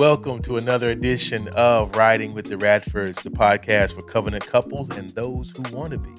Welcome 0.00 0.42
to 0.42 0.56
another 0.56 0.90
edition 0.90 1.48
of 1.48 1.96
Riding 1.96 2.34
with 2.34 2.46
the 2.46 2.54
Radfords, 2.54 3.22
the 3.22 3.30
podcast 3.30 3.96
for 3.96 4.02
covenant 4.02 4.46
couples 4.46 4.90
and 4.90 5.10
those 5.10 5.50
who 5.50 5.76
want 5.76 5.90
to 5.90 5.98
be. 5.98 6.12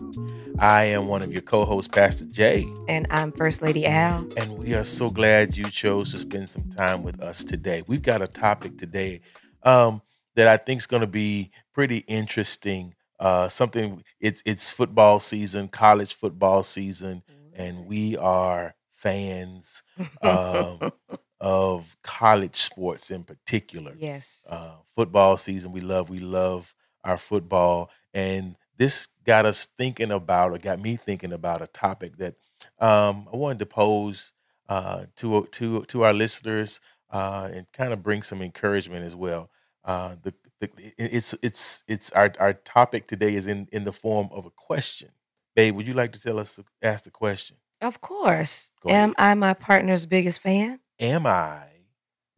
I 0.59 0.83
am 0.83 1.07
one 1.07 1.21
of 1.21 1.31
your 1.31 1.43
co 1.43 1.63
hosts, 1.63 1.87
Pastor 1.87 2.25
Jay. 2.25 2.67
And 2.89 3.07
I'm 3.09 3.31
First 3.31 3.61
Lady 3.61 3.85
Al. 3.85 4.27
And 4.35 4.57
we 4.57 4.73
are 4.73 4.83
so 4.83 5.07
glad 5.07 5.55
you 5.55 5.63
chose 5.63 6.11
to 6.11 6.17
spend 6.17 6.49
some 6.49 6.69
time 6.71 7.03
with 7.03 7.21
us 7.21 7.45
today. 7.45 7.83
We've 7.87 8.01
got 8.01 8.21
a 8.21 8.27
topic 8.27 8.77
today 8.77 9.21
um, 9.63 10.01
that 10.35 10.49
I 10.49 10.57
think 10.57 10.79
is 10.79 10.87
going 10.87 11.01
to 11.01 11.07
be 11.07 11.51
pretty 11.73 11.99
interesting. 11.99 12.95
Uh, 13.21 13.47
something 13.47 14.03
it's 14.19 14.41
it's 14.45 14.71
football 14.71 15.19
season, 15.19 15.69
college 15.69 16.13
football 16.13 16.63
season, 16.63 17.23
and 17.53 17.85
we 17.85 18.17
are 18.17 18.75
fans. 18.91 19.83
Um, 20.21 20.91
of 21.41 21.97
college 22.03 22.55
sports 22.55 23.09
in 23.09 23.23
particular. 23.23 23.95
Yes. 23.97 24.45
Uh, 24.49 24.75
football 24.85 25.35
season, 25.37 25.71
we 25.71 25.81
love, 25.81 26.09
we 26.09 26.19
love 26.19 26.73
our 27.03 27.17
football. 27.17 27.89
And 28.13 28.55
this 28.77 29.07
got 29.25 29.47
us 29.47 29.65
thinking 29.65 30.11
about, 30.11 30.51
or 30.51 30.59
got 30.59 30.79
me 30.79 30.95
thinking 30.95 31.33
about 31.33 31.63
a 31.63 31.67
topic 31.67 32.17
that 32.17 32.35
um, 32.79 33.27
I 33.33 33.35
wanted 33.35 33.59
to 33.59 33.65
pose 33.65 34.33
uh, 34.69 35.05
to, 35.17 35.47
to, 35.51 35.83
to 35.85 36.03
our 36.03 36.13
listeners 36.13 36.79
uh, 37.09 37.49
and 37.51 37.65
kind 37.73 37.91
of 37.91 38.03
bring 38.03 38.21
some 38.21 38.43
encouragement 38.43 39.03
as 39.03 39.15
well. 39.15 39.49
Uh, 39.83 40.15
the, 40.21 40.31
the, 40.40 40.40
it's 40.61 41.35
it's 41.41 41.83
it's 41.87 42.11
our, 42.11 42.31
our 42.39 42.53
topic 42.53 43.07
today 43.07 43.35
is 43.35 43.47
in, 43.47 43.67
in 43.71 43.83
the 43.83 43.93
form 43.93 44.29
of 44.31 44.45
a 44.45 44.51
question. 44.51 45.09
Babe, 45.55 45.75
would 45.75 45.87
you 45.87 45.93
like 45.93 46.13
to 46.13 46.21
tell 46.21 46.39
us 46.39 46.55
to 46.55 46.65
ask 46.81 47.03
the 47.03 47.11
question? 47.11 47.57
Of 47.81 47.99
course. 47.99 48.71
Am 48.87 49.13
I 49.17 49.33
my 49.33 49.53
partner's 49.53 50.05
biggest 50.05 50.41
fan? 50.41 50.79
Am 50.99 51.25
I 51.25 51.67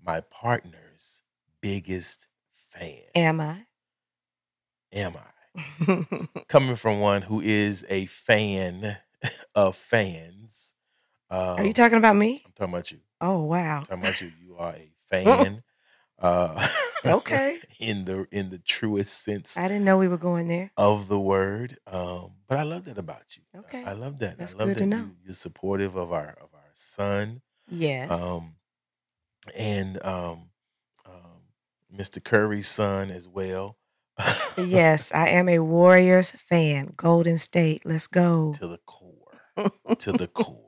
my 0.02 0.22
partner's 0.22 1.22
biggest 1.62 2.28
fan? 2.54 3.02
Am 3.16 3.40
I? 3.42 3.66
Am 4.94 5.14
I? 5.16 6.06
Coming 6.48 6.76
from 6.76 7.00
one 7.00 7.24
who 7.24 7.42
is 7.42 7.86
a 7.90 8.06
fan 8.06 8.98
of 9.56 9.76
fans. 9.76 10.74
Um, 11.30 11.40
are 11.40 11.64
you 11.64 11.70
um, 11.70 11.74
talking 11.74 11.98
about 11.98 12.16
me? 12.16 12.44
I'm 12.46 12.52
talking 12.54 12.74
about 12.74 12.92
you. 12.92 13.00
Oh 13.22 13.44
wow. 13.44 13.80
I'm 13.80 13.86
talking 13.86 14.04
about 14.04 14.22
you. 14.22 14.30
You 14.46 14.58
are 14.58 14.74
a 14.74 14.92
fan. 15.10 15.64
Uh, 16.24 16.68
okay. 17.06 17.60
in 17.80 18.06
the 18.06 18.26
in 18.32 18.50
the 18.50 18.58
truest 18.58 19.24
sense. 19.24 19.58
I 19.58 19.68
didn't 19.68 19.84
know 19.84 19.98
we 19.98 20.08
were 20.08 20.18
going 20.18 20.48
there 20.48 20.72
of 20.78 21.08
the 21.08 21.20
word. 21.20 21.78
Um, 21.86 22.32
but 22.48 22.58
I 22.58 22.64
love 22.64 22.86
that 22.86 22.98
about 22.98 23.36
you. 23.36 23.44
Okay. 23.60 23.84
I, 23.84 23.92
I 23.92 23.94
love 23.94 24.20
that. 24.20 24.38
That's 24.38 24.56
I 24.56 24.60
love 24.60 24.68
good 24.70 24.78
that 24.78 24.84
to 24.84 24.86
know. 24.88 24.98
You, 24.98 25.16
you're 25.26 25.34
supportive 25.34 25.96
of 25.96 26.12
our 26.14 26.38
of 26.42 26.50
our 26.54 26.72
son. 26.74 27.42
Yes. 27.70 28.10
Um, 28.12 28.56
and 29.56 30.04
um, 30.06 30.50
um, 31.06 31.42
Mr. 31.94 32.24
Curry's 32.24 32.68
son 32.68 33.10
as 33.10 33.28
well. 33.28 33.78
yes, 34.58 35.12
I 35.14 35.30
am 35.30 35.50
a 35.50 35.60
Warriors 35.60 36.32
fan. 36.32 36.94
Golden 36.96 37.38
State, 37.38 37.82
let's 37.84 38.08
go 38.08 38.54
to 38.60 38.68
the 38.68 38.80
core, 38.86 39.96
to 39.98 40.12
the 40.12 40.28
core. 40.28 40.60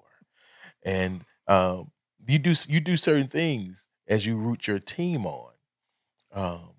And 0.83 1.22
um, 1.48 1.92
you 2.28 2.39
do 2.39 2.53
you 2.67 2.80
do 2.80 2.98
certain 2.98 3.28
things 3.28 3.88
as 4.08 4.25
you 4.25 4.38
root 4.38 4.67
your 4.67 4.80
team 4.80 5.25
on. 5.25 5.52
Um, 6.34 6.75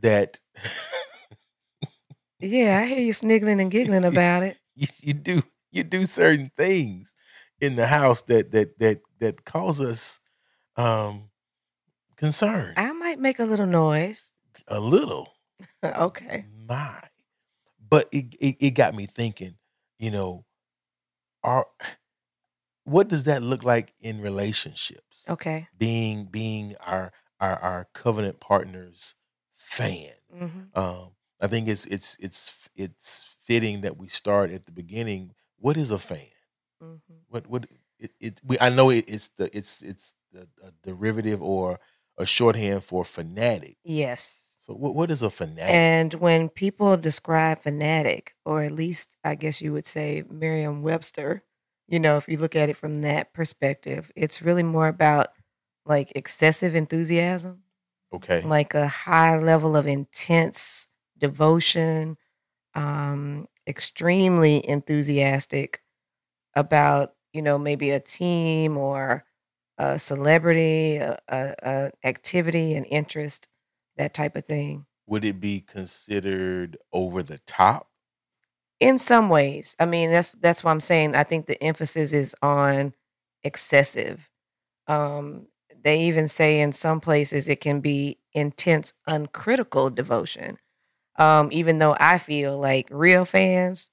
that. 0.00 0.40
yeah, 2.40 2.80
I 2.82 2.86
hear 2.86 3.00
you 3.00 3.12
sniggling 3.12 3.60
and 3.60 3.70
giggling 3.70 4.04
about 4.04 4.42
it. 4.42 4.58
You, 4.74 4.86
you 5.00 5.12
do 5.14 5.42
you 5.70 5.84
do 5.84 6.06
certain 6.06 6.50
things 6.56 7.14
in 7.60 7.76
the 7.76 7.86
house 7.86 8.22
that 8.22 8.52
that 8.52 8.78
that 8.78 9.00
that 9.20 9.44
cause 9.44 9.80
us 9.80 10.20
um 10.76 11.30
concern. 12.16 12.74
I 12.76 12.92
might 12.92 13.18
make 13.18 13.38
a 13.38 13.44
little 13.44 13.66
noise. 13.66 14.32
A 14.66 14.80
little. 14.80 15.34
okay. 15.84 16.46
My. 16.68 17.00
But 17.90 18.08
it, 18.12 18.34
it 18.40 18.56
it 18.60 18.70
got 18.72 18.94
me 18.94 19.06
thinking, 19.06 19.54
you 19.98 20.10
know, 20.10 20.44
are 21.42 21.66
what 22.88 23.08
does 23.08 23.24
that 23.24 23.42
look 23.42 23.64
like 23.64 23.92
in 24.00 24.20
relationships? 24.20 25.24
Okay. 25.28 25.68
Being 25.76 26.24
being 26.24 26.74
our 26.84 27.12
our 27.40 27.56
our 27.58 27.88
covenant 27.92 28.40
partners 28.40 29.14
fan. 29.54 30.12
Mm-hmm. 30.34 30.78
Um 30.78 31.10
I 31.40 31.46
think 31.46 31.68
it's 31.68 31.86
it's 31.86 32.16
it's 32.20 32.68
it's 32.74 33.36
fitting 33.40 33.82
that 33.82 33.96
we 33.96 34.08
start 34.08 34.50
at 34.50 34.66
the 34.66 34.72
beginning. 34.72 35.32
What 35.58 35.76
is 35.76 35.90
a 35.90 35.98
fan? 35.98 36.26
Mm-hmm. 36.82 37.14
What 37.28 37.46
what 37.46 37.66
it, 37.98 38.12
it 38.20 38.40
we 38.44 38.58
I 38.60 38.68
know 38.70 38.90
it, 38.90 39.04
it's 39.06 39.28
the 39.28 39.56
it's 39.56 39.82
it's 39.82 40.14
the 40.32 40.48
a 40.62 40.72
derivative 40.82 41.42
or 41.42 41.80
a 42.16 42.26
shorthand 42.26 42.84
for 42.84 43.04
fanatic. 43.04 43.76
Yes. 43.84 44.56
So 44.58 44.74
what 44.74 44.94
what 44.94 45.10
is 45.10 45.22
a 45.22 45.30
fanatic? 45.30 45.74
And 45.74 46.14
when 46.14 46.48
people 46.48 46.96
describe 46.96 47.60
fanatic, 47.60 48.34
or 48.44 48.62
at 48.62 48.72
least 48.72 49.16
I 49.24 49.34
guess 49.34 49.62
you 49.62 49.72
would 49.72 49.86
say 49.86 50.24
Merriam-Webster, 50.28 51.42
you 51.88 51.98
know, 51.98 52.16
if 52.16 52.28
you 52.28 52.36
look 52.36 52.54
at 52.54 52.68
it 52.68 52.76
from 52.76 53.00
that 53.00 53.32
perspective, 53.32 54.12
it's 54.14 54.42
really 54.42 54.62
more 54.62 54.88
about 54.88 55.28
like 55.86 56.12
excessive 56.14 56.74
enthusiasm. 56.74 57.62
Okay. 58.12 58.42
Like 58.42 58.74
a 58.74 58.88
high 58.88 59.36
level 59.38 59.76
of 59.76 59.86
intense 59.86 60.86
devotion, 61.18 62.16
um, 62.74 63.46
extremely 63.66 64.66
enthusiastic 64.68 65.82
about 66.54 67.14
you 67.32 67.42
know 67.42 67.58
maybe 67.58 67.90
a 67.90 68.00
team 68.00 68.76
or 68.76 69.24
a 69.78 69.98
celebrity, 69.98 70.96
a, 70.96 71.18
a, 71.28 71.54
a 71.62 71.90
activity, 72.04 72.74
an 72.74 72.84
interest, 72.84 73.48
that 73.96 74.14
type 74.14 74.36
of 74.36 74.44
thing. 74.44 74.86
Would 75.06 75.24
it 75.24 75.40
be 75.40 75.60
considered 75.60 76.76
over 76.92 77.22
the 77.22 77.38
top? 77.46 77.87
In 78.80 78.98
some 78.98 79.28
ways, 79.28 79.74
I 79.78 79.86
mean 79.86 80.10
that's 80.10 80.32
that's 80.32 80.62
what 80.62 80.70
I'm 80.70 80.80
saying. 80.80 81.14
I 81.14 81.24
think 81.24 81.46
the 81.46 81.62
emphasis 81.62 82.12
is 82.12 82.34
on 82.42 82.94
excessive. 83.42 84.30
Um, 84.86 85.48
they 85.82 86.02
even 86.02 86.28
say 86.28 86.60
in 86.60 86.72
some 86.72 87.00
places 87.00 87.48
it 87.48 87.60
can 87.60 87.80
be 87.80 88.18
intense, 88.32 88.92
uncritical 89.06 89.90
devotion. 89.90 90.58
Um, 91.18 91.48
even 91.50 91.78
though 91.78 91.96
I 91.98 92.18
feel 92.18 92.58
like 92.58 92.88
real 92.90 93.24
fans, 93.24 93.90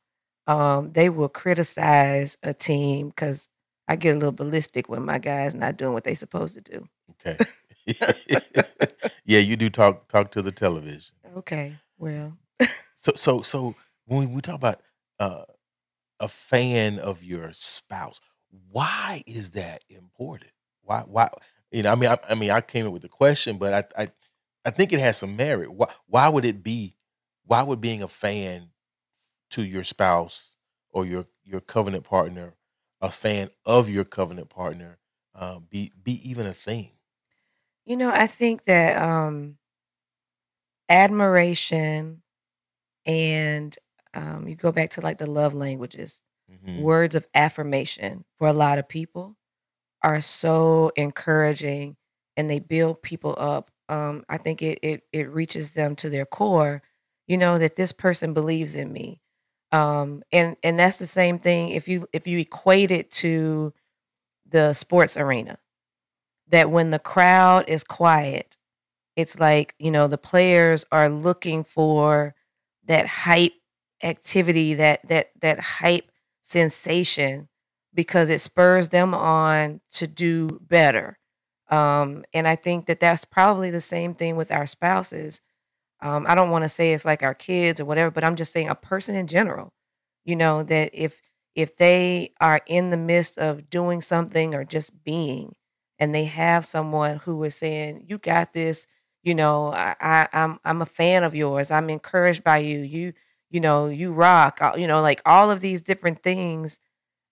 um, 0.47 0.91
they 0.93 1.09
will 1.09 1.29
criticize 1.29 2.37
a 2.43 2.53
team 2.53 3.09
because 3.09 3.47
I 3.87 3.95
get 3.95 4.15
a 4.15 4.19
little 4.19 4.31
ballistic 4.31 4.89
when 4.89 5.03
my 5.03 5.19
guys 5.19 5.55
not 5.55 5.77
doing 5.77 5.93
what 5.93 6.03
they 6.03 6.15
supposed 6.15 6.55
to 6.55 6.61
do. 6.61 6.87
Okay. 7.25 7.37
yeah, 9.25 9.39
you 9.39 9.55
do 9.55 9.69
talk 9.69 10.07
talk 10.07 10.31
to 10.31 10.41
the 10.41 10.51
television. 10.51 11.15
Okay. 11.37 11.75
Well. 11.97 12.37
so 12.95 13.13
so 13.15 13.41
so 13.41 13.75
when 14.05 14.33
we 14.33 14.41
talk 14.41 14.55
about 14.55 14.81
uh, 15.19 15.43
a 16.19 16.27
fan 16.27 16.99
of 16.99 17.23
your 17.23 17.51
spouse, 17.53 18.19
why 18.71 19.23
is 19.27 19.51
that 19.51 19.83
important? 19.89 20.51
Why 20.81 21.01
why 21.01 21.29
you 21.71 21.83
know 21.83 21.91
I 21.91 21.95
mean 21.95 22.09
I, 22.09 22.17
I 22.29 22.35
mean 22.35 22.51
I 22.51 22.61
came 22.61 22.87
up 22.87 22.93
with 22.93 23.01
the 23.01 23.09
question, 23.09 23.57
but 23.57 23.73
I 23.97 24.03
I 24.03 24.07
I 24.65 24.71
think 24.71 24.93
it 24.93 24.99
has 24.99 25.17
some 25.17 25.35
merit. 25.35 25.71
Why 25.71 25.87
why 26.07 26.29
would 26.29 26.45
it 26.45 26.63
be? 26.63 26.97
Why 27.45 27.63
would 27.63 27.81
being 27.81 28.01
a 28.01 28.07
fan 28.07 28.69
to 29.51 29.63
your 29.63 29.83
spouse 29.83 30.57
or 30.91 31.05
your 31.05 31.27
your 31.43 31.61
covenant 31.61 32.03
partner, 32.03 32.55
a 33.01 33.11
fan 33.11 33.49
of 33.65 33.89
your 33.89 34.05
covenant 34.05 34.49
partner, 34.49 34.99
um, 35.35 35.67
be 35.69 35.91
be 36.01 36.27
even 36.29 36.45
a 36.47 36.53
thing? 36.53 36.91
You 37.85 37.97
know, 37.97 38.11
I 38.11 38.27
think 38.27 38.65
that 38.65 39.01
um, 39.01 39.57
admiration 40.89 42.21
and 43.05 43.75
um, 44.15 44.47
you 44.47 44.55
go 44.55 44.71
back 44.71 44.91
to 44.91 45.01
like 45.01 45.17
the 45.17 45.29
love 45.29 45.53
languages, 45.53 46.21
mm-hmm. 46.51 46.81
words 46.81 47.15
of 47.15 47.27
affirmation 47.35 48.23
for 48.37 48.47
a 48.47 48.53
lot 48.53 48.79
of 48.79 48.87
people 48.87 49.35
are 50.01 50.21
so 50.21 50.91
encouraging 50.95 51.97
and 52.37 52.49
they 52.49 52.59
build 52.59 53.01
people 53.01 53.35
up. 53.37 53.71
Um, 53.89 54.23
I 54.29 54.37
think 54.37 54.61
it, 54.61 54.79
it 54.81 55.03
it 55.11 55.29
reaches 55.29 55.71
them 55.71 55.95
to 55.97 56.09
their 56.09 56.25
core, 56.25 56.81
you 57.27 57.37
know, 57.37 57.57
that 57.57 57.75
this 57.75 57.91
person 57.91 58.33
believes 58.33 58.75
in 58.75 58.91
me. 58.91 59.21
Um, 59.71 60.23
and 60.31 60.55
and 60.63 60.79
that's 60.79 60.97
the 60.97 61.07
same 61.07 61.39
thing 61.39 61.69
if 61.69 61.87
you 61.87 62.07
if 62.13 62.27
you 62.27 62.39
equate 62.39 62.91
it 62.91 63.11
to 63.11 63.73
the 64.49 64.73
sports 64.73 65.17
arena, 65.17 65.57
that 66.49 66.69
when 66.69 66.91
the 66.91 66.99
crowd 66.99 67.65
is 67.67 67.83
quiet, 67.83 68.57
it's 69.15 69.39
like 69.39 69.75
you 69.79 69.91
know 69.91 70.07
the 70.07 70.17
players 70.17 70.85
are 70.91 71.09
looking 71.09 71.63
for 71.63 72.35
that 72.85 73.07
hype 73.07 73.53
activity, 74.03 74.73
that 74.75 75.07
that 75.09 75.31
that 75.41 75.59
hype 75.59 76.11
sensation, 76.41 77.49
because 77.93 78.29
it 78.29 78.41
spurs 78.41 78.89
them 78.89 79.13
on 79.13 79.81
to 79.93 80.07
do 80.07 80.59
better. 80.61 81.17
Um, 81.69 82.23
and 82.33 82.47
I 82.47 82.55
think 82.55 82.85
that 82.87 82.99
that's 82.99 83.25
probably 83.25 83.71
the 83.71 83.81
same 83.81 84.13
thing 84.13 84.35
with 84.35 84.51
our 84.51 84.67
spouses. 84.67 85.41
Um, 86.01 86.25
I 86.27 86.35
don't 86.35 86.51
want 86.51 86.63
to 86.63 86.69
say 86.69 86.93
it's 86.93 87.05
like 87.05 87.23
our 87.23 87.33
kids 87.33 87.79
or 87.79 87.85
whatever, 87.85 88.11
but 88.11 88.23
I'm 88.23 88.35
just 88.35 88.53
saying 88.53 88.69
a 88.69 88.75
person 88.75 89.15
in 89.15 89.27
general. 89.27 89.73
You 90.25 90.35
know, 90.35 90.63
that 90.63 90.89
if 90.93 91.21
if 91.55 91.77
they 91.77 92.33
are 92.41 92.61
in 92.67 92.89
the 92.89 92.97
midst 92.97 93.37
of 93.37 93.69
doing 93.69 94.01
something 94.01 94.53
or 94.55 94.65
just 94.65 95.03
being 95.03 95.55
and 95.99 96.13
they 96.13 96.25
have 96.25 96.65
someone 96.65 97.17
who 97.17 97.43
is 97.43 97.55
saying, 97.55 98.05
You 98.07 98.17
got 98.17 98.53
this, 98.53 98.87
you 99.23 99.35
know, 99.35 99.71
I, 99.73 99.95
I 100.01 100.27
I'm 100.33 100.59
I'm 100.65 100.81
a 100.81 100.85
fan 100.85 101.23
of 101.23 101.35
yours. 101.35 101.71
I'm 101.71 101.89
encouraged 101.89 102.43
by 102.43 102.57
you. 102.59 102.79
You, 102.79 103.13
you 103.49 103.59
know, 103.59 103.87
you 103.87 104.11
rock, 104.13 104.59
you 104.77 104.87
know, 104.87 105.01
like 105.01 105.21
all 105.25 105.51
of 105.51 105.61
these 105.61 105.81
different 105.81 106.23
things. 106.23 106.79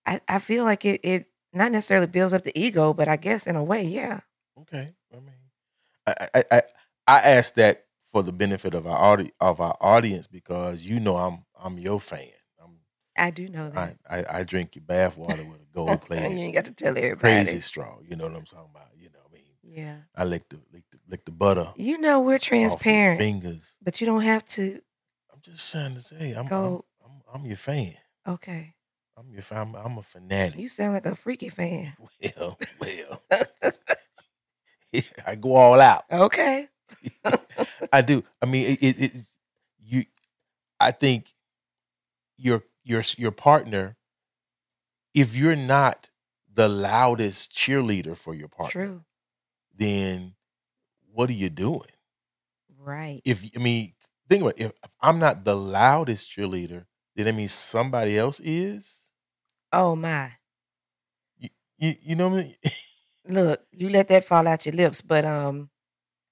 I, 0.05 0.19
I 0.27 0.39
feel 0.39 0.63
like 0.63 0.85
it 0.85 1.01
it 1.03 1.27
not 1.53 1.71
necessarily 1.71 2.07
builds 2.07 2.33
up 2.33 2.43
the 2.43 2.57
ego, 2.59 2.93
but 2.93 3.07
I 3.07 3.15
guess 3.15 3.47
in 3.47 3.55
a 3.55 3.63
way, 3.63 3.83
yeah. 3.83 4.21
Okay. 4.61 4.93
I 5.11 5.15
mean 5.15 5.33
I 6.07 6.27
I 6.33 6.43
I, 6.51 6.61
I 7.07 7.19
asked 7.19 7.55
that 7.55 7.85
for 8.13 8.23
the 8.23 8.31
benefit 8.31 8.73
of 8.73 8.85
our 8.85 8.97
audi- 8.97 9.33
of 9.39 9.59
our 9.59 9.75
audience 9.81 10.27
because 10.27 10.81
you 10.81 10.99
know 10.99 11.17
I'm 11.17 11.45
I'm 11.59 11.77
your 11.79 11.99
fan. 11.99 12.29
I'm, 12.61 12.77
I 13.17 13.31
do 13.31 13.49
know 13.49 13.69
that. 13.69 13.97
I, 14.09 14.17
I, 14.17 14.25
I 14.39 14.43
drink 14.43 14.75
your 14.75 14.83
bath 14.83 15.17
water 15.17 15.43
with 15.49 15.61
a 15.61 15.73
gold 15.73 16.01
plate. 16.01 16.21
you 16.31 16.37
ain't 16.37 16.53
got 16.53 16.65
to 16.65 16.71
tell 16.71 16.97
everybody. 16.97 17.17
Crazy 17.19 17.59
straw. 17.59 17.97
You 18.07 18.15
know 18.15 18.25
what 18.25 18.35
I'm 18.35 18.45
talking 18.45 18.69
about. 18.73 18.89
You 18.97 19.09
know 19.09 19.19
what 19.23 19.31
I 19.31 19.35
mean? 19.35 19.77
Yeah. 19.85 19.95
I 20.15 20.25
lick 20.25 20.47
the 20.49 20.59
lick 20.71 20.83
the, 20.91 20.99
lick 21.09 21.25
the 21.25 21.31
butter. 21.31 21.73
You 21.75 21.97
know 21.97 22.21
we're 22.21 22.39
transparent, 22.39 23.19
fingers. 23.19 23.77
but 23.81 23.99
you 23.99 24.05
don't 24.05 24.21
have 24.21 24.45
to. 24.45 24.81
I'm 25.45 25.53
just 25.53 25.71
trying 25.71 25.93
to 25.95 26.01
say 26.01 26.31
I'm 26.31 26.45
I'm, 26.45 26.49
Go- 26.49 26.85
I'm, 27.03 27.21
I'm 27.33 27.45
your 27.45 27.57
fan. 27.57 27.95
Okay. 28.25 28.75
I'm 29.17 29.29
your 29.31 29.41
fan. 29.41 29.57
I'm, 29.57 29.75
I'm 29.75 29.97
a 29.97 30.01
fanatic. 30.03 30.57
You 30.57 30.69
sound 30.69 30.93
like 30.93 31.05
a 31.05 31.15
freaky 31.15 31.49
fan. 31.49 31.93
well, 32.37 32.57
well. 32.79 33.21
yeah, 34.91 35.01
I 35.27 35.35
go 35.35 35.55
all 35.55 35.81
out. 35.81 36.03
Okay. 36.09 36.69
I 37.93 38.01
do. 38.01 38.23
I 38.41 38.45
mean, 38.45 38.71
it, 38.71 38.83
it, 38.83 38.95
it's 38.99 39.33
you. 39.79 40.05
I 40.79 40.91
think 40.91 41.33
your 42.37 42.63
your 42.83 43.03
your 43.17 43.31
partner, 43.31 43.97
if 45.13 45.35
you're 45.35 45.55
not 45.57 46.09
the 46.53 46.69
loudest 46.69 47.51
cheerleader 47.51 48.15
for 48.15 48.33
your 48.33 48.47
partner, 48.47 48.85
True. 48.85 49.03
then 49.75 50.35
what 51.11 51.29
are 51.29 51.33
you 51.33 51.49
doing? 51.49 51.81
Right. 52.79 53.21
If 53.25 53.43
I 53.55 53.59
mean, 53.59 53.93
think 54.33 54.43
about 54.43 54.59
it, 54.59 54.65
if 54.65 54.71
I'm 55.01 55.19
not 55.19 55.45
the 55.45 55.55
loudest 55.55 56.29
cheerleader, 56.29 56.85
then 57.15 57.25
that 57.25 57.35
means 57.35 57.53
somebody 57.53 58.17
else 58.17 58.39
is. 58.43 59.11
oh 59.71 59.95
my. 59.95 60.33
You 61.77 61.95
you 62.01 62.15
know 62.15 62.29
what 62.29 62.39
I 62.39 62.43
mean? 62.43 62.55
Look, 63.27 63.61
you 63.71 63.89
let 63.89 64.07
that 64.09 64.25
fall 64.25 64.47
out 64.47 64.65
your 64.65 64.75
lips, 64.75 65.01
but 65.01 65.25
um, 65.25 65.69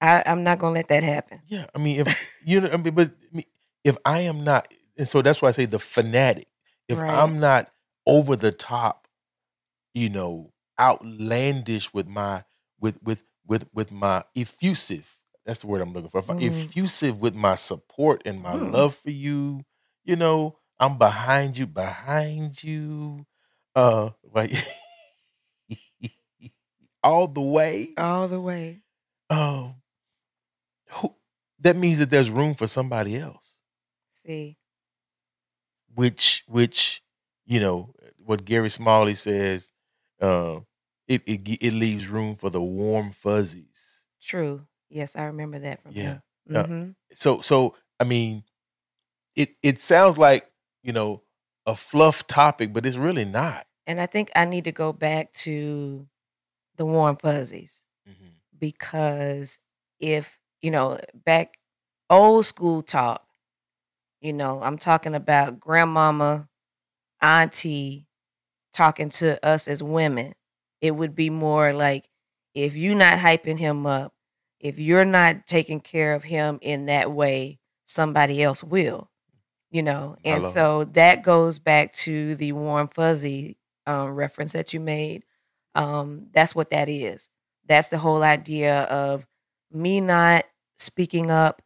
I 0.00 0.22
I'm 0.26 0.42
not 0.44 0.58
gonna 0.58 0.74
let 0.74 0.88
that 0.88 1.02
happen. 1.02 1.40
Yeah, 1.48 1.66
I 1.74 1.78
mean, 1.78 2.00
if 2.00 2.40
you 2.44 2.60
know, 2.60 2.70
I 2.72 2.76
mean, 2.76 2.94
but 2.94 3.08
I 3.32 3.36
mean, 3.36 3.46
if 3.84 3.96
I 4.04 4.20
am 4.20 4.44
not, 4.44 4.72
and 4.98 5.08
so 5.08 5.22
that's 5.22 5.40
why 5.40 5.48
I 5.48 5.52
say 5.52 5.66
the 5.66 5.78
fanatic. 5.78 6.48
If 6.88 6.98
Right. 6.98 7.10
I'm 7.10 7.40
not 7.40 7.70
over 8.06 8.36
the 8.36 8.52
top, 8.52 9.08
you 9.94 10.08
know, 10.10 10.52
outlandish 10.78 11.94
with 11.94 12.08
my 12.08 12.44
with 12.80 12.98
with 13.02 13.24
with 13.46 13.66
with 13.72 13.90
my 13.92 14.24
effusive. 14.36 15.18
That's 15.44 15.60
the 15.62 15.66
word 15.66 15.80
I'm 15.82 15.92
looking 15.92 16.10
for. 16.10 16.18
If 16.18 16.30
I'm 16.30 16.38
Mhm. 16.38 16.46
effusive 16.46 17.20
with 17.20 17.34
my 17.34 17.54
support 17.56 18.22
and 18.24 18.40
my 18.42 18.54
Hmm. 18.54 18.70
love 18.72 18.94
for 18.94 19.10
you, 19.10 19.64
you 20.04 20.16
know, 20.16 20.58
I'm 20.78 20.98
behind 20.98 21.58
you, 21.58 21.66
behind 21.66 22.62
you, 22.62 23.26
uh, 23.74 24.10
like 24.22 24.52
all 27.02 27.28
the 27.28 27.40
way. 27.40 27.94
All 27.96 28.28
the 28.28 28.40
way. 28.40 28.82
um 29.30 29.76
who 30.90 31.14
that 31.60 31.76
means 31.76 31.98
that 31.98 32.10
there's 32.10 32.30
room 32.30 32.54
for 32.54 32.66
somebody 32.66 33.16
else 33.18 33.58
See. 34.10 34.58
which 35.94 36.44
which 36.46 37.02
you 37.46 37.60
know 37.60 37.94
what 38.18 38.44
gary 38.44 38.70
smalley 38.70 39.14
says 39.14 39.72
uh, 40.20 40.60
it, 41.08 41.22
it 41.26 41.40
it 41.60 41.72
leaves 41.72 42.08
room 42.08 42.36
for 42.36 42.50
the 42.50 42.60
warm 42.62 43.10
fuzzies 43.10 44.04
True. 44.20 44.66
Yes, 44.92 45.16
I 45.16 45.24
remember 45.24 45.58
that 45.60 45.82
from 45.82 45.92
Yeah. 45.94 46.02
him. 46.02 46.22
Yeah. 46.46 46.66
hmm 46.66 46.90
so 47.14 47.40
so 47.40 47.74
i 48.00 48.04
mean 48.04 48.42
it 49.36 49.50
it 49.62 49.80
sounds 49.80 50.18
like 50.18 50.50
you 50.82 50.92
know 50.92 51.22
a 51.66 51.74
fluff 51.74 52.26
topic 52.26 52.72
but 52.72 52.84
it's 52.86 52.96
really 52.96 53.24
not 53.24 53.66
And 53.86 54.00
I 54.00 54.06
think 54.06 54.30
I 54.34 54.44
need 54.44 54.64
to 54.64 54.72
go 54.72 54.92
back 54.92 55.32
to 55.44 56.08
the 56.76 56.84
warm 56.86 57.16
fuzzies 57.16 57.84
Mhm. 58.08 58.32
because 58.58 59.58
if 60.00 60.40
you 60.62 60.70
know 60.72 60.98
back 61.14 61.58
old 62.10 62.44
school 62.46 62.82
talk, 62.82 63.24
you 64.20 64.32
know, 64.32 64.62
I'm 64.62 64.78
talking 64.78 65.14
about 65.14 65.60
grandmama, 65.60 66.48
auntie 67.20 68.06
talking 68.72 69.10
to 69.10 69.44
us 69.46 69.68
as 69.68 69.82
women. 69.82 70.32
It 70.80 70.92
would 70.92 71.14
be 71.14 71.30
more 71.30 71.72
like 71.72 72.08
if 72.54 72.74
you're 72.76 72.94
not 72.96 73.18
hyping 73.20 73.58
him 73.58 73.86
up, 73.86 74.12
if 74.62 74.78
you're 74.78 75.04
not 75.04 75.46
taking 75.46 75.80
care 75.80 76.14
of 76.14 76.24
him 76.24 76.58
in 76.62 76.86
that 76.86 77.12
way, 77.12 77.58
somebody 77.84 78.42
else 78.42 78.64
will. 78.64 79.10
You 79.70 79.82
know, 79.82 80.16
and 80.24 80.44
it. 80.44 80.52
so 80.52 80.84
that 80.84 81.22
goes 81.22 81.58
back 81.58 81.94
to 81.94 82.34
the 82.34 82.52
warm 82.52 82.88
fuzzy 82.88 83.56
um, 83.86 84.10
reference 84.10 84.52
that 84.52 84.72
you 84.74 84.80
made. 84.80 85.24
Um, 85.74 86.28
that's 86.32 86.54
what 86.54 86.70
that 86.70 86.90
is. 86.90 87.30
That's 87.66 87.88
the 87.88 87.96
whole 87.98 88.22
idea 88.22 88.82
of 88.84 89.26
me 89.70 90.00
not 90.00 90.44
speaking 90.78 91.30
up 91.30 91.62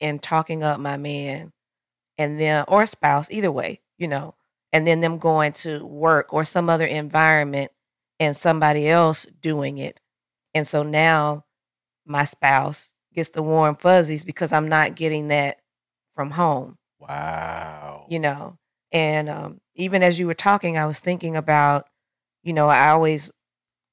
and 0.00 0.22
talking 0.22 0.62
up 0.62 0.78
my 0.78 0.96
man 0.96 1.52
and 2.16 2.38
then 2.38 2.64
or 2.68 2.86
spouse 2.86 3.30
either 3.30 3.50
way 3.50 3.80
you 3.96 4.06
know 4.06 4.34
and 4.72 4.86
then 4.86 5.00
them 5.00 5.18
going 5.18 5.52
to 5.52 5.84
work 5.84 6.32
or 6.32 6.44
some 6.44 6.68
other 6.68 6.86
environment 6.86 7.70
and 8.20 8.36
somebody 8.36 8.88
else 8.88 9.24
doing 9.40 9.78
it 9.78 10.00
and 10.54 10.66
so 10.66 10.82
now 10.82 11.44
my 12.08 12.24
spouse 12.24 12.92
gets 13.14 13.30
the 13.30 13.42
warm 13.42 13.76
fuzzies 13.76 14.24
because 14.24 14.52
i'm 14.52 14.68
not 14.68 14.94
getting 14.94 15.28
that 15.28 15.58
from 16.14 16.30
home. 16.32 16.76
Wow. 17.00 18.06
You 18.08 18.18
know 18.18 18.58
and 18.92 19.28
um, 19.28 19.60
even 19.74 20.02
as 20.02 20.18
you 20.18 20.26
were 20.26 20.34
talking 20.34 20.78
i 20.78 20.86
was 20.86 21.00
thinking 21.00 21.36
about 21.36 21.86
you 22.42 22.52
know 22.52 22.68
i 22.68 22.88
always 22.88 23.30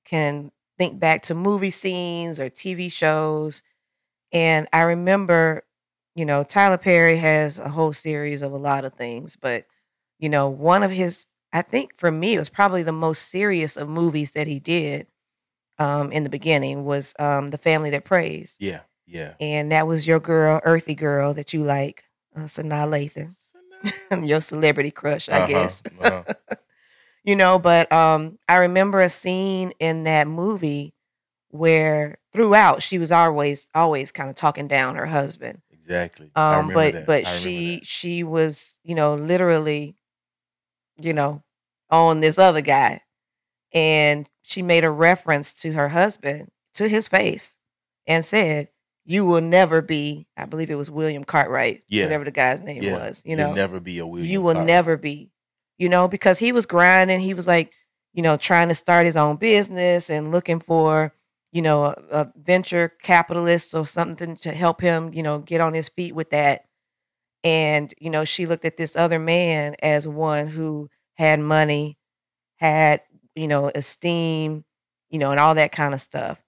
can 0.05 0.51
think 0.77 0.99
back 0.99 1.21
to 1.23 1.35
movie 1.35 1.69
scenes 1.69 2.39
or 2.39 2.49
tv 2.49 2.91
shows. 2.91 3.61
And 4.31 4.67
i 4.73 4.81
remember 4.81 5.63
you 6.15 6.25
know 6.25 6.43
tyler 6.43 6.77
perry 6.77 7.17
has 7.17 7.59
a 7.59 7.69
whole 7.69 7.93
series 7.93 8.41
of 8.41 8.51
a 8.51 8.57
lot 8.57 8.85
of 8.85 8.93
things 8.93 9.35
but 9.35 9.65
you 10.19 10.29
know 10.29 10.49
one 10.49 10.83
of 10.83 10.91
his 10.91 11.27
i 11.53 11.61
think 11.61 11.95
for 11.97 12.09
me 12.11 12.35
it 12.35 12.39
was 12.39 12.49
probably 12.49 12.83
the 12.83 12.91
most 12.91 13.29
serious 13.29 13.75
of 13.77 13.89
movies 13.89 14.31
that 14.31 14.47
he 14.47 14.59
did 14.59 15.07
um, 15.79 16.11
in 16.11 16.23
the 16.23 16.29
beginning 16.29 16.85
was 16.85 17.13
um, 17.19 17.49
the 17.49 17.57
family 17.57 17.89
that 17.91 18.05
preys 18.05 18.57
yeah 18.59 18.81
yeah 19.05 19.33
and 19.39 19.71
that 19.71 19.87
was 19.87 20.07
your 20.07 20.19
girl 20.19 20.59
earthy 20.63 20.95
girl 20.95 21.33
that 21.33 21.53
you 21.53 21.63
like 21.63 22.03
uh, 22.35 22.41
sanaa 22.47 22.87
lathan 22.87 23.33
your 24.27 24.41
celebrity 24.41 24.91
crush, 24.91 25.29
I 25.29 25.39
Uh-huh, 25.39 25.47
guess. 25.47 25.83
uh-huh. 26.01 26.23
you 27.23 27.35
know, 27.35 27.59
but 27.59 27.91
um 27.91 28.37
I 28.47 28.57
remember 28.57 28.99
a 29.01 29.09
scene 29.09 29.73
in 29.79 30.03
that 30.05 30.27
movie 30.27 30.93
where 31.49 32.17
throughout 32.33 32.81
she 32.83 32.97
was 32.99 33.11
always 33.11 33.67
always 33.75 34.11
kind 34.11 34.29
of 34.29 34.35
talking 34.35 34.67
down 34.67 34.95
her 34.95 35.05
husband. 35.05 35.61
exactly 35.71 36.31
I 36.35 36.57
Um 36.57 36.67
remember 36.67 36.73
but 36.73 36.93
that. 36.93 37.05
but 37.05 37.27
she 37.27 37.77
that. 37.79 37.85
she 37.85 38.23
was, 38.23 38.79
you 38.83 38.95
know, 38.95 39.15
literally 39.15 39.95
you 40.97 41.13
know, 41.13 41.43
on 41.89 42.19
this 42.21 42.37
other 42.37 42.61
guy 42.61 43.01
and 43.73 44.27
she 44.45 44.61
made 44.61 44.83
a 44.83 44.89
reference 44.91 45.53
to 45.53 45.73
her 45.73 45.89
husband 45.89 46.49
to 46.73 46.87
his 46.87 47.07
face 47.07 47.57
and 48.07 48.23
said 48.23 48.69
you 49.05 49.25
will 49.25 49.41
never 49.41 49.81
be 49.81 50.27
i 50.37 50.45
believe 50.45 50.69
it 50.69 50.75
was 50.75 50.89
william 50.91 51.23
cartwright 51.23 51.81
Yeah. 51.87 52.05
whatever 52.05 52.23
the 52.25 52.31
guy's 52.31 52.61
name 52.61 52.83
yeah 52.83 52.93
was 52.97 53.21
you 53.25 53.37
You'll 53.37 53.47
know 53.49 53.53
never 53.53 53.79
be 53.79 53.99
a 53.99 54.05
William 54.07 54.29
you 54.29 54.41
will 54.41 54.53
Carter. 54.53 54.65
never 54.67 54.97
be 54.97 55.31
you 55.77 55.89
know 55.89 56.07
because 56.07 56.39
he 56.39 56.51
was 56.51 56.65
grinding 56.65 57.19
he 57.19 57.33
was 57.33 57.47
like 57.47 57.73
you 58.13 58.21
know 58.21 58.37
trying 58.37 58.69
to 58.69 58.75
start 58.75 59.05
his 59.05 59.17
own 59.17 59.35
business 59.37 60.09
and 60.09 60.31
looking 60.31 60.59
for 60.59 61.13
you 61.51 61.61
know 61.61 61.85
a, 61.85 61.95
a 62.11 62.33
venture 62.35 62.93
capitalist 63.01 63.73
or 63.75 63.85
something 63.87 64.35
to 64.37 64.51
help 64.51 64.81
him 64.81 65.13
you 65.13 65.23
know 65.23 65.39
get 65.39 65.61
on 65.61 65.73
his 65.73 65.89
feet 65.89 66.13
with 66.15 66.29
that 66.31 66.61
and 67.43 67.93
you 67.99 68.09
know 68.09 68.25
she 68.25 68.45
looked 68.45 68.65
at 68.65 68.77
this 68.77 68.95
other 68.95 69.19
man 69.19 69.75
as 69.81 70.07
one 70.07 70.47
who 70.47 70.89
had 71.15 71.39
money 71.39 71.97
had 72.57 73.01
you 73.35 73.47
know 73.47 73.71
esteem 73.75 74.63
you 75.09 75.19
know 75.19 75.31
and 75.31 75.39
all 75.39 75.55
that 75.55 75.71
kind 75.71 75.93
of 75.93 76.01
stuff 76.01 76.41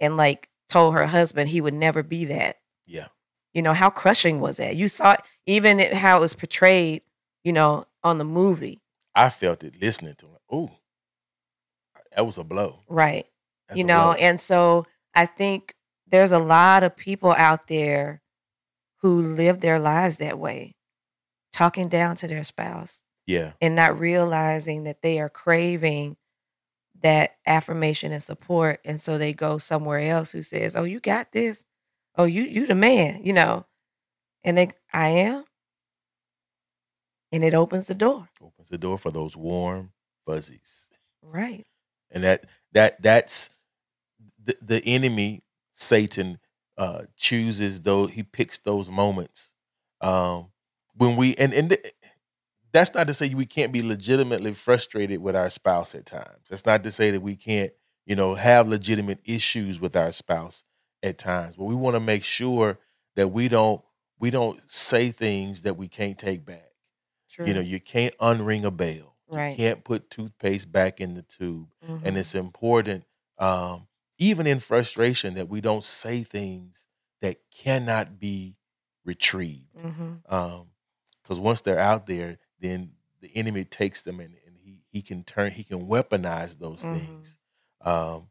and 0.00 0.16
like 0.16 0.48
told 0.68 0.94
her 0.94 1.06
husband 1.06 1.48
he 1.48 1.60
would 1.60 1.74
never 1.74 2.02
be 2.02 2.24
that. 2.26 2.56
Yeah. 2.86 3.06
You 3.52 3.62
know 3.62 3.72
how 3.72 3.90
crushing 3.90 4.40
was 4.40 4.56
that? 4.56 4.76
You 4.76 4.88
saw 4.88 5.16
even 5.46 5.78
how 5.78 6.16
it 6.18 6.20
was 6.20 6.34
portrayed 6.34 7.02
you 7.44 7.52
know 7.52 7.84
on 8.02 8.18
the 8.18 8.24
movie. 8.24 8.82
I 9.14 9.28
felt 9.30 9.62
it 9.64 9.80
listening 9.80 10.14
to 10.16 10.26
him. 10.26 10.36
Ooh, 10.52 10.70
that 12.14 12.26
was 12.26 12.38
a 12.38 12.44
blow. 12.44 12.80
right. 12.88 13.26
That's 13.68 13.78
you 13.78 13.84
know 13.84 14.12
and 14.12 14.38
so 14.38 14.84
i 15.14 15.24
think 15.24 15.74
there's 16.06 16.32
a 16.32 16.38
lot 16.38 16.82
of 16.84 16.94
people 16.96 17.32
out 17.32 17.66
there 17.66 18.20
who 19.00 19.22
live 19.22 19.60
their 19.60 19.78
lives 19.78 20.18
that 20.18 20.38
way 20.38 20.76
talking 21.50 21.88
down 21.88 22.14
to 22.16 22.28
their 22.28 22.44
spouse 22.44 23.00
Yeah. 23.26 23.52
and 23.62 23.74
not 23.74 23.98
realizing 23.98 24.84
that 24.84 25.00
they 25.00 25.18
are 25.18 25.30
craving 25.30 26.16
that 27.04 27.36
affirmation 27.46 28.12
and 28.12 28.22
support 28.24 28.80
and 28.84 29.00
so 29.00 29.18
they 29.18 29.32
go 29.34 29.58
somewhere 29.58 30.00
else 30.00 30.32
who 30.32 30.42
says 30.42 30.76
oh 30.76 30.84
you 30.84 31.00
got 31.00 31.32
this. 31.32 31.66
Oh 32.16 32.26
you 32.26 32.44
you 32.44 32.66
the 32.66 32.76
man 32.76 33.22
you 33.24 33.34
know? 33.34 33.66
And 34.44 34.58
they 34.58 34.70
i 34.92 35.08
am. 35.08 35.44
And 37.32 37.44
it 37.44 37.54
opens 37.54 37.88
the 37.88 37.94
door. 37.94 38.28
Opens 38.42 38.70
the 38.70 38.78
door 38.78 38.98
for 38.98 39.12
those 39.12 39.36
warm 39.36 39.92
fuzzies. 40.26 40.90
right. 41.22 41.66
And 42.10 42.24
that 42.24 42.46
that 42.72 43.02
that's 43.02 43.50
the, 44.44 44.56
the 44.62 44.82
enemy 44.86 45.42
satan 45.72 46.38
uh 46.78 47.02
chooses 47.16 47.80
though 47.82 48.06
he 48.06 48.22
picks 48.22 48.58
those 48.58 48.90
moments 48.90 49.52
um 50.00 50.48
when 50.96 51.16
we 51.16 51.34
and 51.36 51.52
and 51.52 51.76
that's 52.74 52.94
not 52.94 53.06
to 53.06 53.14
say 53.14 53.32
we 53.32 53.46
can't 53.46 53.72
be 53.72 53.82
legitimately 53.82 54.52
frustrated 54.52 55.22
with 55.22 55.34
our 55.34 55.48
spouse 55.48 55.94
at 55.94 56.04
times. 56.04 56.48
That's 56.50 56.66
not 56.66 56.84
to 56.84 56.90
say 56.92 57.10
that 57.12 57.22
we 57.22 57.36
can't 57.36 57.72
you 58.04 58.14
know 58.16 58.34
have 58.34 58.68
legitimate 58.68 59.20
issues 59.24 59.80
with 59.80 59.96
our 59.96 60.12
spouse 60.12 60.62
at 61.02 61.16
times 61.18 61.56
but 61.56 61.64
we 61.64 61.74
want 61.74 61.96
to 61.96 62.00
make 62.00 62.22
sure 62.24 62.78
that 63.16 63.28
we 63.28 63.48
don't 63.48 63.80
we 64.18 64.28
don't 64.30 64.60
say 64.70 65.10
things 65.10 65.62
that 65.62 65.76
we 65.78 65.88
can't 65.88 66.18
take 66.18 66.44
back. 66.44 66.68
True 67.30 67.46
you 67.46 67.54
know 67.54 67.60
you 67.60 67.80
can't 67.80 68.14
unring 68.18 68.64
a 68.64 68.70
bell. 68.70 69.16
Right. 69.28 69.50
you 69.50 69.56
can't 69.56 69.82
put 69.84 70.10
toothpaste 70.10 70.70
back 70.70 71.00
in 71.00 71.14
the 71.14 71.22
tube 71.22 71.68
Mhm. 71.88 72.02
and 72.04 72.16
it's 72.18 72.34
important 72.34 73.04
um, 73.38 73.88
even 74.18 74.46
in 74.46 74.60
frustration 74.60 75.34
that 75.34 75.48
we 75.48 75.60
don't 75.62 75.82
say 75.84 76.22
things 76.22 76.86
that 77.22 77.38
cannot 77.50 78.20
be 78.20 78.56
retrieved 79.04 79.74
because 80.22 81.38
once 81.40 81.62
they're 81.62 81.78
out 81.78 82.06
there 82.06 82.38
then 82.64 82.92
the 83.20 83.30
enemy 83.36 83.64
takes 83.64 84.02
them 84.02 84.20
and, 84.20 84.34
and 84.46 84.56
he, 84.62 84.78
he 84.90 85.02
can 85.02 85.22
turn 85.24 85.52
he 85.52 85.64
can 85.64 85.86
weaponize 85.86 86.58
those 86.58 86.82
Mhm. 86.82 86.98
things 86.98 87.38
um, 87.82 88.28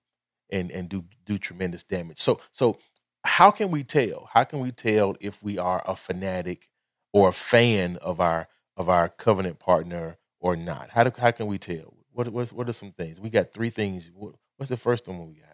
and 0.50 0.72
and 0.72 0.90
do 0.90 1.06
do 1.26 1.38
tremendous 1.38 1.84
damage. 1.84 2.20
So 2.20 2.40
so 2.52 2.78
how 3.24 3.52
can 3.52 3.72
we 3.72 3.84
tell? 3.84 4.30
How 4.34 4.44
can 4.44 4.60
we 4.60 4.72
tell 4.72 5.16
if 5.22 5.42
we 5.44 5.58
are 5.58 5.82
a 5.88 5.96
fanatic 5.96 6.70
or 7.14 7.30
a 7.30 7.34
fan 7.34 7.98
of 7.98 8.20
our 8.20 8.48
of 8.76 8.90
our 8.90 9.08
covenant 9.10 9.60
partner 9.60 10.18
or 10.40 10.56
not? 10.56 10.90
How 10.90 11.04
do, 11.06 11.12
how 11.18 11.32
can 11.32 11.48
we 11.48 11.58
tell? 11.58 11.94
What 12.12 12.28
what's, 12.30 12.52
what 12.54 12.68
are 12.70 12.74
some 12.74 12.92
things? 12.92 13.20
We 13.22 13.30
got 13.30 13.54
three 13.54 13.70
things. 13.70 14.10
What, 14.14 14.36
what's 14.58 14.70
the 14.70 14.78
first 14.78 15.08
one 15.08 15.26
we 15.28 15.36
got? 15.36 15.50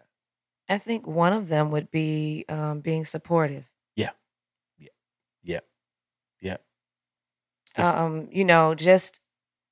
I 0.72 0.78
think 0.78 1.08
one 1.08 1.34
of 1.34 1.48
them 1.48 1.72
would 1.72 1.90
be 1.92 2.46
um, 2.50 2.82
being 2.82 3.06
supportive 3.06 3.66
yeah 3.96 4.12
Just- 7.66 7.69
um, 7.80 8.28
you 8.32 8.44
know, 8.46 8.76
just 8.76 9.22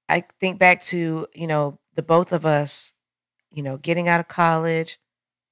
I 0.09 0.23
think 0.39 0.59
back 0.59 0.83
to, 0.85 1.27
you 1.33 1.47
know, 1.47 1.79
the 1.95 2.03
both 2.03 2.31
of 2.31 2.45
us, 2.45 2.93
you 3.51 3.63
know, 3.63 3.77
getting 3.77 4.07
out 4.07 4.19
of 4.19 4.27
college, 4.27 4.99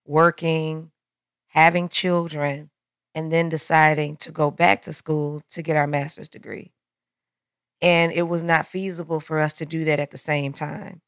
working, 0.05 0.91
having 1.49 1.89
children, 1.89 2.69
and 3.13 3.31
then 3.31 3.49
deciding 3.49 4.17
to 4.17 4.31
go 4.31 4.51
back 4.51 4.81
to 4.83 4.93
school 4.93 5.41
to 5.51 5.61
get 5.61 5.77
our 5.77 5.87
master's 5.87 6.29
degree. 6.29 6.73
And 7.81 8.11
it 8.11 8.23
was 8.23 8.43
not 8.43 8.67
feasible 8.67 9.19
for 9.19 9.39
us 9.39 9.53
to 9.53 9.65
do 9.65 9.83
that 9.85 9.99
at 9.99 10.11
the 10.11 10.17
same 10.17 10.53
time, 10.53 11.01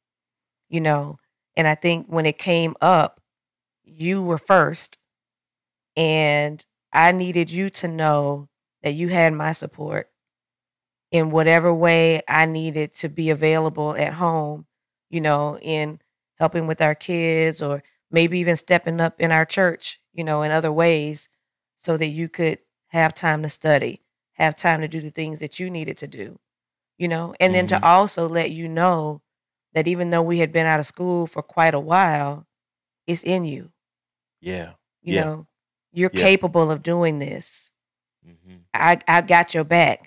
you 0.69 0.81
know. 0.81 1.17
And 1.55 1.67
I 1.67 1.75
think 1.75 2.07
when 2.07 2.25
it 2.25 2.37
came 2.37 2.75
up, 2.81 3.21
you 3.83 4.21
were 4.21 4.37
first, 4.37 4.97
and 5.95 6.63
I 6.93 7.11
needed 7.11 7.49
you 7.51 7.69
to 7.71 7.87
know 7.87 8.47
that 8.83 8.93
you 8.93 9.09
had 9.09 9.33
my 9.33 9.53
support 9.53 10.09
in 11.11 11.31
whatever 11.31 11.73
way 11.73 12.21
I 12.27 12.45
needed 12.45 12.93
to 12.95 13.09
be 13.09 13.29
available 13.29 13.95
at 13.95 14.13
home, 14.13 14.65
you 15.09 15.21
know, 15.21 15.57
in 15.61 15.99
helping 16.39 16.67
with 16.67 16.81
our 16.81 16.95
kids 16.95 17.61
or 17.61 17.83
maybe 18.11 18.39
even 18.39 18.55
stepping 18.55 18.99
up 18.99 19.19
in 19.19 19.31
our 19.31 19.45
church, 19.45 19.99
you 20.13 20.23
know, 20.23 20.41
in 20.43 20.51
other 20.51 20.71
ways 20.71 21.29
so 21.77 21.97
that 21.97 22.07
you 22.07 22.29
could 22.29 22.59
have 22.87 23.13
time 23.13 23.41
to 23.43 23.49
study, 23.49 24.01
have 24.33 24.55
time 24.55 24.81
to 24.81 24.87
do 24.87 25.01
the 25.01 25.11
things 25.11 25.39
that 25.39 25.59
you 25.59 25.69
needed 25.69 25.97
to 25.97 26.07
do, 26.07 26.39
you 26.97 27.07
know, 27.07 27.33
and 27.39 27.53
then 27.55 27.65
Mhm. 27.65 27.69
to 27.69 27.85
also 27.85 28.27
let 28.27 28.51
you 28.51 28.67
know 28.67 29.21
that 29.73 29.87
even 29.87 30.09
though 30.11 30.23
we 30.23 30.39
had 30.39 30.51
been 30.51 30.65
out 30.67 30.79
of 30.79 30.85
school 30.85 31.27
for 31.27 31.41
quite 31.43 31.73
a 31.73 31.79
while, 31.79 32.47
it's 33.07 33.23
in 33.23 33.45
you, 33.45 33.71
yeah 34.41 34.73
you 35.01 35.13
Yeah. 35.13 35.23
know, 35.23 35.47
you're 35.93 36.09
Yeah. 36.11 36.21
capable 36.23 36.71
of 36.71 36.83
doing 36.83 37.19
this. 37.19 37.71
hmm 38.23 38.57
I 38.73 38.99
I 39.07 39.21
got 39.21 39.53
your 39.53 39.63
back. 39.63 40.06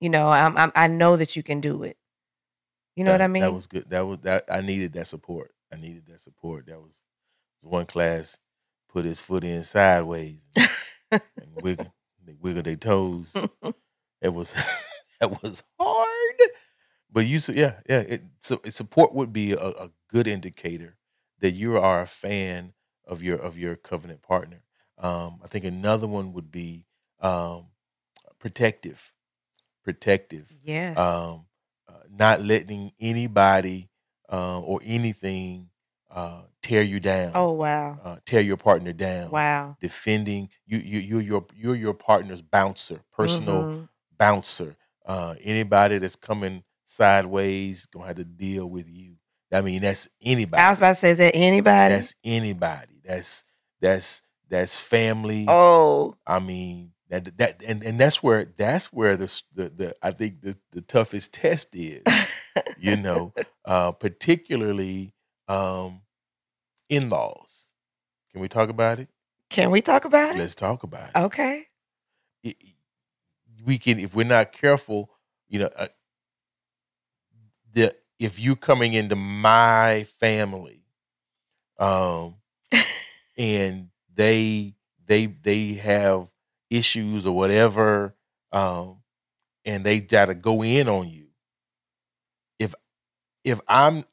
You 0.00 0.10
know, 0.10 0.28
I'm, 0.28 0.56
I'm 0.56 0.72
I 0.74 0.86
know 0.86 1.16
that 1.16 1.36
you 1.36 1.42
can 1.42 1.60
do 1.60 1.82
it. 1.82 1.96
You 2.94 3.04
know 3.04 3.12
what 3.12 3.22
I 3.22 3.28
mean? 3.28 3.42
that 3.42 3.52
was 3.52 3.66
good. 3.66 3.88
That 3.90 4.06
was 4.06 4.18
that 4.20 4.44
i 4.50 4.60
needed 4.60 4.92
that 4.94 5.06
support. 5.06 5.52
I 5.72 5.76
needed 5.76 6.06
that 6.06 6.20
support. 6.20 6.66
That 6.66 6.80
was 6.80 7.02
one 7.60 7.86
class 7.86 8.40
put 8.88 9.04
his 9.04 9.20
foot 9.20 9.44
in 9.44 9.62
sideways 9.64 10.40
and 11.12 11.20
wiggle 11.62 11.94
they 12.24 12.34
wiggle 12.40 12.62
their 12.62 12.76
toes. 12.76 13.36
It 14.20 14.34
was 14.34 14.52
that 15.20 15.42
was 15.42 15.62
hard. 15.78 16.50
But 17.12 17.26
you 17.26 17.38
yeah 17.54 17.74
yeah 17.88 18.00
it, 18.00 18.22
so 18.40 18.60
support 18.68 19.14
would 19.14 19.32
be 19.32 19.52
a, 19.52 19.58
a 19.64 19.90
good 20.08 20.26
indicator 20.26 20.96
that 21.38 21.52
you 21.52 21.78
are 21.78 22.02
a 22.02 22.06
fan 22.06 22.72
of 23.06 23.22
your 23.22 23.38
of 23.38 23.56
your 23.56 23.76
covenant 23.76 24.22
partner. 24.22 24.62
Um 24.98 25.38
i 25.44 25.46
think 25.46 25.64
another 25.64 26.08
one 26.08 26.32
would 26.32 26.50
be 26.50 26.86
um 27.20 27.66
protective 28.40 29.12
protective 29.88 30.54
yes. 30.62 30.98
um, 30.98 31.46
uh, 31.88 31.92
not 32.10 32.42
letting 32.42 32.92
anybody 33.00 33.88
uh, 34.30 34.60
or 34.60 34.80
anything 34.84 35.70
uh, 36.10 36.42
tear 36.62 36.82
you 36.82 37.00
down, 37.00 37.32
oh 37.34 37.52
wow. 37.52 37.98
uh, 38.04 38.16
tear 38.26 38.42
your 38.42 38.58
partner 38.58 38.92
down. 38.92 39.30
Wow. 39.30 39.76
Defending 39.80 40.50
you, 40.66 40.76
you, 40.78 40.98
you're 40.98 41.22
your 41.22 41.46
you're 41.56 41.74
your 41.74 41.94
partner's 41.94 42.42
bouncer, 42.42 43.00
personal 43.12 43.62
Mhm. 43.64 43.88
bouncer. 44.18 44.76
Uh, 45.06 45.34
anybody 45.42 45.96
that's 45.96 46.16
coming 46.16 46.62
sideways 46.84 47.86
gonna 47.86 48.06
have 48.08 48.16
to 48.16 48.24
deal 48.24 48.66
with 48.66 48.88
you. 48.90 49.14
I 49.50 49.62
mean, 49.62 49.80
that's 49.80 50.06
anybody. 50.20 50.62
I 50.62 50.68
was 50.68 50.78
about 50.78 50.90
to 50.90 50.94
say, 50.96 51.10
is 51.12 51.18
that 51.18 51.34
anybody? 51.34 51.94
That's 51.94 52.14
anybody. 52.22 53.00
That's 53.04 53.44
that's 53.80 54.22
that's 54.50 54.78
family. 54.78 55.46
oh, 55.48 56.14
I 56.26 56.38
mean 56.40 56.92
that 57.10 57.36
that 57.38 57.62
and, 57.66 57.82
and 57.82 57.98
that's 57.98 58.22
where 58.22 58.44
that's 58.56 58.92
where 58.92 59.16
the, 59.16 59.42
the 59.54 59.68
the 59.70 59.96
I 60.02 60.10
think 60.10 60.42
the 60.42 60.56
the 60.72 60.80
toughest 60.82 61.34
test 61.34 61.74
is. 61.74 62.02
you 62.80 62.96
know, 62.96 63.32
uh, 63.64 63.92
particularly 63.92 65.14
um, 65.48 66.02
in 66.88 67.08
laws. 67.08 67.72
Can 68.32 68.40
we 68.40 68.48
talk 68.48 68.68
about 68.68 68.98
it? 69.00 69.08
can 69.50 69.70
we 69.70 69.80
talk 69.80 70.04
about 70.04 70.36
it? 70.36 70.38
Let's 70.38 70.54
talk 70.54 70.82
about 70.82 71.10
it. 71.10 71.16
Okay. 71.16 71.66
It- 72.42 72.56
We 73.64 73.78
can, 73.78 73.98
if 73.98 74.14
we're 74.14 74.24
not 74.26 74.52
careful, 74.52 75.10
you 75.48 75.58
know, 75.60 75.70
uh, 75.76 75.88
the 77.72 77.94
if 78.18 78.38
you 78.38 78.56
coming 78.56 78.94
into 78.94 79.16
my 79.16 80.04
family, 80.04 80.82
um, 81.78 82.36
and 83.38 83.88
they 84.14 84.74
they 85.06 85.26
they 85.26 85.74
have 85.74 86.28
issues 86.70 87.26
or 87.26 87.34
whatever, 87.34 88.14
um, 88.52 88.98
and 89.64 89.84
they 89.84 90.00
got 90.00 90.26
to 90.26 90.34
go 90.34 90.62
in 90.62 90.88
on 90.88 91.08
you. 91.08 91.26
If 92.58 92.74
if 93.44 93.60
I'm 93.68 94.04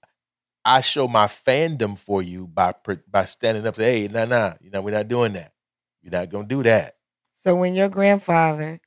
I 0.64 0.82
show 0.82 1.08
my 1.08 1.26
fandom 1.28 1.98
for 1.98 2.22
you 2.22 2.48
by 2.48 2.74
by 3.08 3.26
standing 3.26 3.68
up, 3.68 3.76
say, 3.76 4.02
hey, 4.02 4.08
nah, 4.08 4.26
nah, 4.26 4.54
you 4.62 4.72
know, 4.72 4.82
we're 4.82 4.92
not 4.92 5.08
doing 5.08 5.34
that. 5.34 5.54
You're 6.02 6.12
not 6.12 6.30
gonna 6.30 6.48
do 6.48 6.64
that. 6.64 6.96
So 7.34 7.56
when 7.56 7.76
your 7.76 7.90
grandfather 7.90 8.80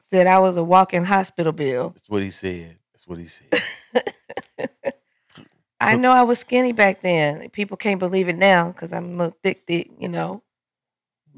said 0.00 0.26
I 0.26 0.38
was 0.38 0.56
a 0.56 0.64
walking 0.64 1.04
hospital 1.04 1.52
bill, 1.52 1.90
That's 1.90 2.08
what 2.08 2.22
he 2.22 2.30
said. 2.30 2.78
That's 2.92 3.06
what 3.06 3.18
he 3.18 3.26
said. 3.26 3.48
I 5.80 5.96
know 5.96 6.10
I 6.10 6.22
was 6.22 6.40
skinny 6.40 6.72
back 6.72 7.02
then. 7.02 7.48
People 7.50 7.76
can't 7.76 8.00
believe 8.00 8.28
it 8.28 8.36
now 8.36 8.72
because 8.72 8.92
I'm 8.92 9.14
a 9.14 9.16
little 9.16 9.38
thick, 9.42 9.62
thick, 9.66 9.90
you 9.98 10.08
know. 10.08 10.42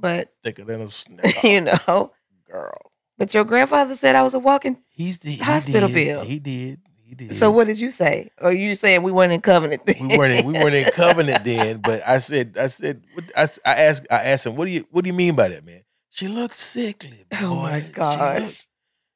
But 0.00 0.28
Thicker 0.42 0.64
than 0.64 0.80
a 0.80 0.88
snake, 0.88 1.34
you 1.44 1.60
know, 1.62 2.12
girl. 2.50 2.90
but 3.18 3.32
your 3.34 3.44
grandfather 3.44 3.94
said 3.94 4.16
I 4.16 4.22
was 4.22 4.34
a 4.34 4.38
walking. 4.38 4.82
He's 4.90 5.18
the 5.18 5.30
he 5.32 5.36
Hospital 5.42 5.88
did. 5.88 5.94
bill. 5.94 6.24
He 6.24 6.38
did. 6.38 6.80
He 7.04 7.14
did. 7.14 7.34
So 7.34 7.50
what 7.50 7.66
did 7.66 7.80
you 7.80 7.90
say? 7.90 8.28
Or 8.40 8.52
you 8.52 8.74
saying 8.76 9.02
we 9.02 9.10
weren't 9.12 9.32
in 9.32 9.40
covenant? 9.40 9.84
Then? 9.84 9.96
we 10.08 10.16
weren't 10.16 10.38
in, 10.40 10.46
we 10.46 10.52
weren't 10.52 10.74
in 10.74 10.84
covenant 10.92 11.42
then, 11.44 11.78
but 11.78 12.02
I 12.06 12.18
said 12.18 12.56
I 12.58 12.68
said 12.68 13.02
I, 13.36 13.40
I, 13.40 13.42
s- 13.42 13.58
I 13.66 13.72
asked 13.74 14.06
I 14.10 14.16
asked 14.24 14.46
him 14.46 14.54
what 14.56 14.66
do 14.66 14.70
you 14.72 14.86
what 14.90 15.02
do 15.04 15.08
you 15.08 15.14
mean 15.14 15.34
by 15.34 15.48
that 15.48 15.64
man? 15.66 15.82
She 16.10 16.28
looks 16.28 16.58
sickly. 16.60 17.24
Boy. 17.30 17.36
Oh 17.42 17.54
my 17.62 17.80
She 17.80 17.86
gosh. 17.88 18.66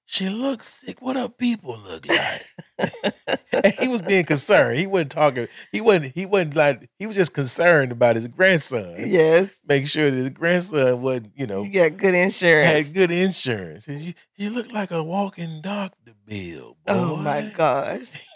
Look- 0.04 0.10
She 0.10 0.28
looks 0.28 0.68
sick. 0.68 1.00
What 1.02 1.14
do 1.16 1.28
people 1.28 1.78
look 1.78 2.06
like? 2.06 2.92
and 3.52 3.74
he 3.74 3.88
was 3.88 4.02
being 4.02 4.24
concerned. 4.24 4.78
He 4.78 4.86
wasn't 4.86 5.12
talking. 5.12 5.48
He 5.72 5.80
wasn't. 5.80 6.14
He 6.14 6.26
wasn't 6.26 6.56
like. 6.56 6.90
He 6.98 7.06
was 7.06 7.16
just 7.16 7.32
concerned 7.34 7.90
about 7.92 8.16
his 8.16 8.28
grandson. 8.28 8.94
Yes. 8.98 9.60
Make 9.66 9.86
sure 9.88 10.10
that 10.10 10.16
his 10.16 10.30
grandson 10.30 11.00
wasn't. 11.02 11.32
You 11.36 11.46
know, 11.46 11.62
You 11.62 11.72
got 11.72 11.96
good 11.96 12.14
insurance. 12.14 12.86
had 12.86 12.94
good 12.94 13.10
insurance. 13.10 13.88
You, 13.88 14.14
you 14.36 14.50
look 14.50 14.70
like 14.72 14.90
a 14.90 15.02
walking 15.02 15.60
doctor 15.62 16.12
bill. 16.26 16.76
Boy. 16.86 16.92
oh 16.92 17.16
my 17.16 17.50
gosh. 17.54 18.12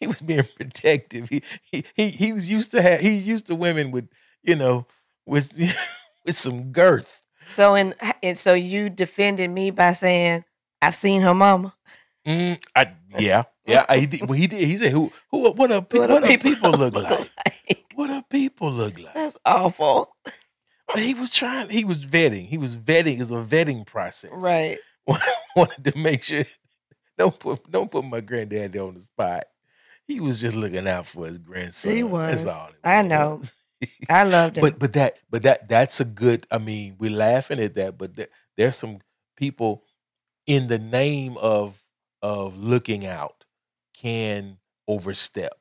He 0.00 0.08
was 0.08 0.20
being 0.20 0.42
protective. 0.56 1.28
He 1.30 1.42
he 1.62 1.84
he, 1.94 2.08
he 2.08 2.32
was 2.32 2.50
used 2.50 2.72
to 2.72 2.82
have. 2.82 3.00
He 3.00 3.14
used 3.14 3.46
to 3.46 3.54
women 3.54 3.90
with 3.90 4.08
you 4.42 4.54
know 4.54 4.86
with 5.24 5.56
with 6.26 6.36
some 6.36 6.72
girth. 6.72 7.22
So 7.46 7.74
and 7.74 7.94
and 8.22 8.36
so 8.36 8.52
you 8.52 8.90
defended 8.90 9.48
me 9.50 9.70
by 9.70 9.92
saying 9.94 10.44
I've 10.86 10.94
seen 10.94 11.22
her 11.22 11.34
mama. 11.34 11.74
Mm, 12.26 12.62
I 12.74 12.92
yeah 13.18 13.44
yeah. 13.66 13.86
I, 13.88 13.98
he 13.98 14.06
did, 14.06 14.20
well, 14.28 14.32
he 14.38 14.46
did. 14.46 14.66
He 14.68 14.76
said, 14.76 14.92
"Who 14.92 15.12
who 15.30 15.50
what 15.52 15.56
pe- 15.88 15.98
What 15.98 16.10
what, 16.10 16.22
do 16.22 16.28
do 16.28 16.38
people, 16.38 16.70
look 16.78 16.94
like? 16.94 17.10
like? 17.10 17.84
What 17.94 18.08
do 18.08 18.22
people 18.28 18.70
look 18.70 18.98
like?" 18.98 19.14
That's 19.14 19.38
awful. 19.44 20.14
But 20.88 21.02
he 21.02 21.14
was 21.14 21.34
trying. 21.34 21.70
He 21.70 21.84
was 21.84 22.04
vetting. 22.04 22.46
He 22.46 22.58
was 22.58 22.76
vetting. 22.76 23.20
It's 23.20 23.30
a 23.30 23.34
vetting 23.34 23.86
process. 23.86 24.30
Right. 24.34 24.78
Wanted 25.56 25.92
to 25.92 25.98
make 25.98 26.22
sure. 26.22 26.44
Don't 27.16 27.38
put 27.38 27.70
don't 27.70 27.90
put 27.90 28.04
my 28.04 28.20
granddaddy 28.20 28.78
on 28.78 28.94
the 28.94 29.00
spot. 29.00 29.44
He 30.06 30.20
was 30.20 30.40
just 30.40 30.54
looking 30.54 30.86
out 30.86 31.06
for 31.06 31.26
his 31.26 31.38
grandson. 31.38 31.92
He 31.92 32.02
was. 32.02 32.44
That's 32.44 32.56
all. 32.58 32.68
it 32.68 32.74
I 32.84 33.02
know. 33.02 33.40
I 34.08 34.24
loved 34.24 34.58
him. 34.58 34.62
but 34.62 34.78
but 34.78 34.92
that 34.94 35.16
but 35.30 35.42
that 35.44 35.68
that's 35.68 36.00
a 36.00 36.04
good. 36.04 36.46
I 36.50 36.58
mean, 36.58 36.96
we're 36.98 37.10
laughing 37.10 37.60
at 37.60 37.74
that, 37.76 37.96
but 37.96 38.16
there, 38.16 38.28
there's 38.56 38.76
some 38.76 38.98
people 39.36 39.83
in 40.46 40.68
the 40.68 40.78
name 40.78 41.36
of 41.38 41.80
of 42.22 42.56
looking 42.56 43.06
out 43.06 43.44
can 43.94 44.58
overstep. 44.88 45.58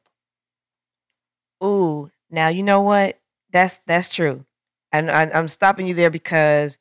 Ooh, 1.64 2.10
now 2.30 2.48
you 2.50 2.64
know 2.64 2.82
what? 2.82 3.20
That's 3.52 3.80
that's 3.86 4.14
true. 4.14 4.46
And 4.92 5.10
I, 5.10 5.30
I'm 5.34 5.48
stopping 5.48 5.88
you 5.88 5.94
there 5.94 6.10
because 6.10 6.78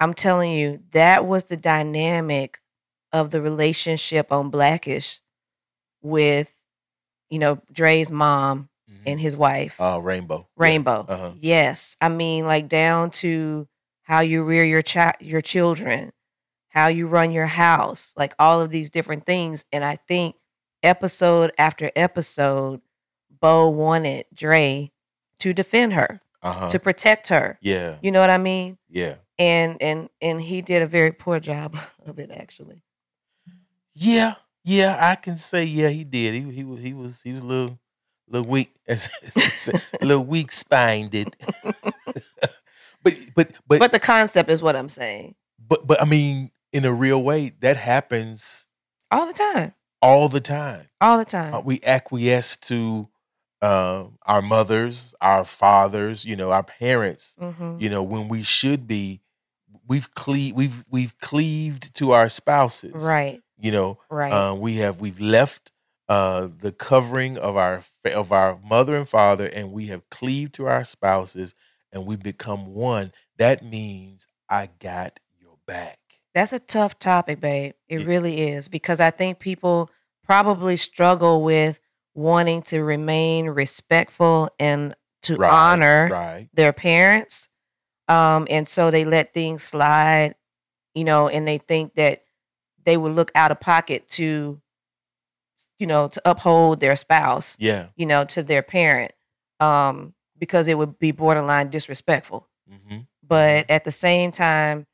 I'm 0.00 0.14
telling 0.14 0.52
you 0.52 0.82
that 0.92 1.26
was 1.26 1.44
the 1.44 1.56
dynamic 1.56 2.60
of 3.12 3.30
the 3.30 3.42
relationship 3.42 4.32
on 4.32 4.50
Blackish 4.50 5.20
with, 6.02 6.52
you 7.30 7.38
know, 7.38 7.60
Dre's 7.72 8.10
mom 8.10 8.68
and 9.06 9.20
his 9.20 9.36
wife, 9.36 9.80
uh, 9.80 10.00
Rainbow, 10.02 10.48
Rainbow. 10.56 11.06
Yeah, 11.08 11.14
uh-huh. 11.14 11.30
Yes, 11.38 11.96
I 12.00 12.08
mean 12.08 12.46
like 12.46 12.68
down 12.68 13.10
to 13.12 13.68
how 14.02 14.20
you 14.20 14.44
rear 14.44 14.64
your 14.64 14.82
child, 14.82 15.16
your 15.20 15.40
children, 15.40 16.12
how 16.72 16.86
you 16.88 17.06
run 17.06 17.32
your 17.32 17.46
house, 17.46 18.14
like 18.16 18.34
all 18.38 18.60
of 18.60 18.70
these 18.70 18.88
different 18.90 19.24
things. 19.26 19.64
And 19.72 19.84
I 19.84 19.96
think 19.96 20.36
episode 20.82 21.52
after 21.58 21.90
episode, 21.94 22.80
Bow 23.40 23.68
wanted 23.68 24.24
Dre 24.34 24.90
to 25.40 25.52
defend 25.52 25.92
her, 25.92 26.20
Uh-huh. 26.42 26.68
to 26.70 26.78
protect 26.78 27.28
her. 27.28 27.58
yeah, 27.60 27.96
You 28.02 28.10
know 28.10 28.20
what 28.20 28.30
I 28.30 28.38
mean? 28.38 28.78
yeah, 28.88 29.16
And 29.38 29.80
and 29.82 30.08
and 30.20 30.40
he 30.40 30.62
did 30.62 30.80
a 30.82 30.86
very 30.86 31.12
poor 31.12 31.40
job 31.40 31.76
of 32.06 32.18
it 32.18 32.30
actually. 32.30 32.82
yeah, 33.94 34.34
yeah. 34.64 34.96
I 35.00 35.16
can 35.16 35.36
say 35.36 35.64
yeah, 35.64 35.88
he 35.90 36.04
did. 36.04 36.34
He 36.34 36.50
he 36.50 36.64
was 36.64 36.80
he 36.82 36.94
was 36.94 37.22
he 37.22 37.32
was 37.32 37.42
a 37.42 37.46
little 37.46 37.78
little 38.28 38.48
weak, 38.48 38.72
as, 38.88 39.10
as 39.36 39.70
little 40.00 40.24
weak 40.24 40.50
spined. 40.52 41.10
but 43.02 43.14
but 43.34 43.52
but 43.66 43.78
But 43.78 43.92
the 43.92 43.98
concept 44.00 44.48
is 44.50 44.62
what 44.62 44.76
I'm 44.76 44.88
saying. 44.88 45.34
but 45.58 45.86
but 45.86 46.00
I 46.00 46.04
mean, 46.04 46.50
in 46.72 46.84
a 46.84 46.92
real 46.92 47.22
way, 47.22 47.52
that 47.60 47.76
happens 47.76 48.66
All 49.10 49.26
the 49.26 49.32
time. 49.34 49.74
all 50.00 50.28
the 50.28 50.40
time. 50.40 50.88
All 51.00 51.18
the 51.18 51.24
time. 51.24 51.54
Uh, 51.54 51.60
we 51.60 51.80
acquiesce 51.84 52.56
to 52.56 53.08
um, 53.60 54.18
our 54.26 54.42
mothers, 54.42 55.14
our 55.20 55.44
fathers, 55.44 56.24
you 56.24 56.34
know, 56.36 56.50
our 56.50 56.62
parents. 56.64 57.36
hmm 57.38 57.76
You 57.78 57.90
know, 57.90 58.02
when 58.02 58.28
we 58.28 58.42
should 58.42 58.86
be, 58.88 59.20
we've 59.86 60.12
cle- 60.14 60.52
we've 60.54 60.82
we've 60.90 61.16
cleaved 61.20 61.94
to 61.96 62.12
our 62.12 62.28
spouses. 62.28 63.04
Right. 63.04 63.40
You 63.58 63.70
know, 63.70 63.98
Right. 64.10 64.32
uh, 64.32 64.54
we 64.54 64.76
have 64.76 65.00
we've 65.00 65.20
left 65.20 65.70
uh, 66.08 66.48
the 66.60 66.72
covering 66.72 67.38
of 67.38 67.56
our 67.56 67.82
of 68.12 68.32
our 68.32 68.58
mother 68.64 68.96
and 68.96 69.08
father, 69.08 69.46
and 69.46 69.72
we 69.72 69.86
have 69.86 70.08
cleaved 70.10 70.54
to 70.54 70.66
our 70.66 70.82
spouses, 70.84 71.54
and 71.92 72.04
we 72.06 72.16
become 72.16 72.74
one. 72.74 73.12
That 73.38 73.62
means 73.62 74.26
I 74.48 74.68
got 74.80 75.20
your 75.40 75.56
back. 75.66 75.98
That's 76.34 76.52
a 76.52 76.58
tough 76.58 76.98
topic, 76.98 77.40
babe. 77.40 77.74
It 77.88 78.00
Yeah. 78.00 78.06
really 78.06 78.40
is 78.48 78.68
because 78.68 79.00
I 79.00 79.10
think 79.10 79.38
people 79.38 79.90
probably 80.24 80.76
struggle 80.76 81.42
with 81.42 81.78
wanting 82.14 82.62
to 82.62 82.82
remain 82.82 83.46
respectful 83.50 84.48
and 84.58 84.94
to 85.22 85.36
Right, 85.36 85.50
honor 85.50 86.08
Right. 86.10 86.48
their 86.52 86.72
parents. 86.72 87.48
Um, 88.08 88.46
and 88.50 88.66
so 88.66 88.90
they 88.90 89.04
let 89.04 89.32
things 89.34 89.62
slide, 89.62 90.34
you 90.94 91.04
know, 91.04 91.28
and 91.28 91.46
they 91.46 91.58
think 91.58 91.94
that 91.94 92.24
they 92.84 92.96
would 92.96 93.12
look 93.12 93.30
out 93.34 93.50
of 93.50 93.60
pocket 93.60 94.08
to, 94.10 94.60
you 95.78 95.86
know, 95.86 96.08
to 96.08 96.20
uphold 96.24 96.80
their 96.80 96.96
spouse, 96.96 97.56
Yeah. 97.58 97.88
you 97.96 98.06
know, 98.06 98.24
to 98.26 98.42
their 98.42 98.62
parent, 98.62 99.12
um, 99.60 100.14
because 100.38 100.66
it 100.68 100.76
would 100.78 100.98
be 100.98 101.12
borderline 101.12 101.68
disrespectful 101.70 102.48
hmm 102.68 103.00
but 103.24 103.70
at 103.70 103.84
the 103.84 103.92
same 103.92 104.32
time 104.32 104.84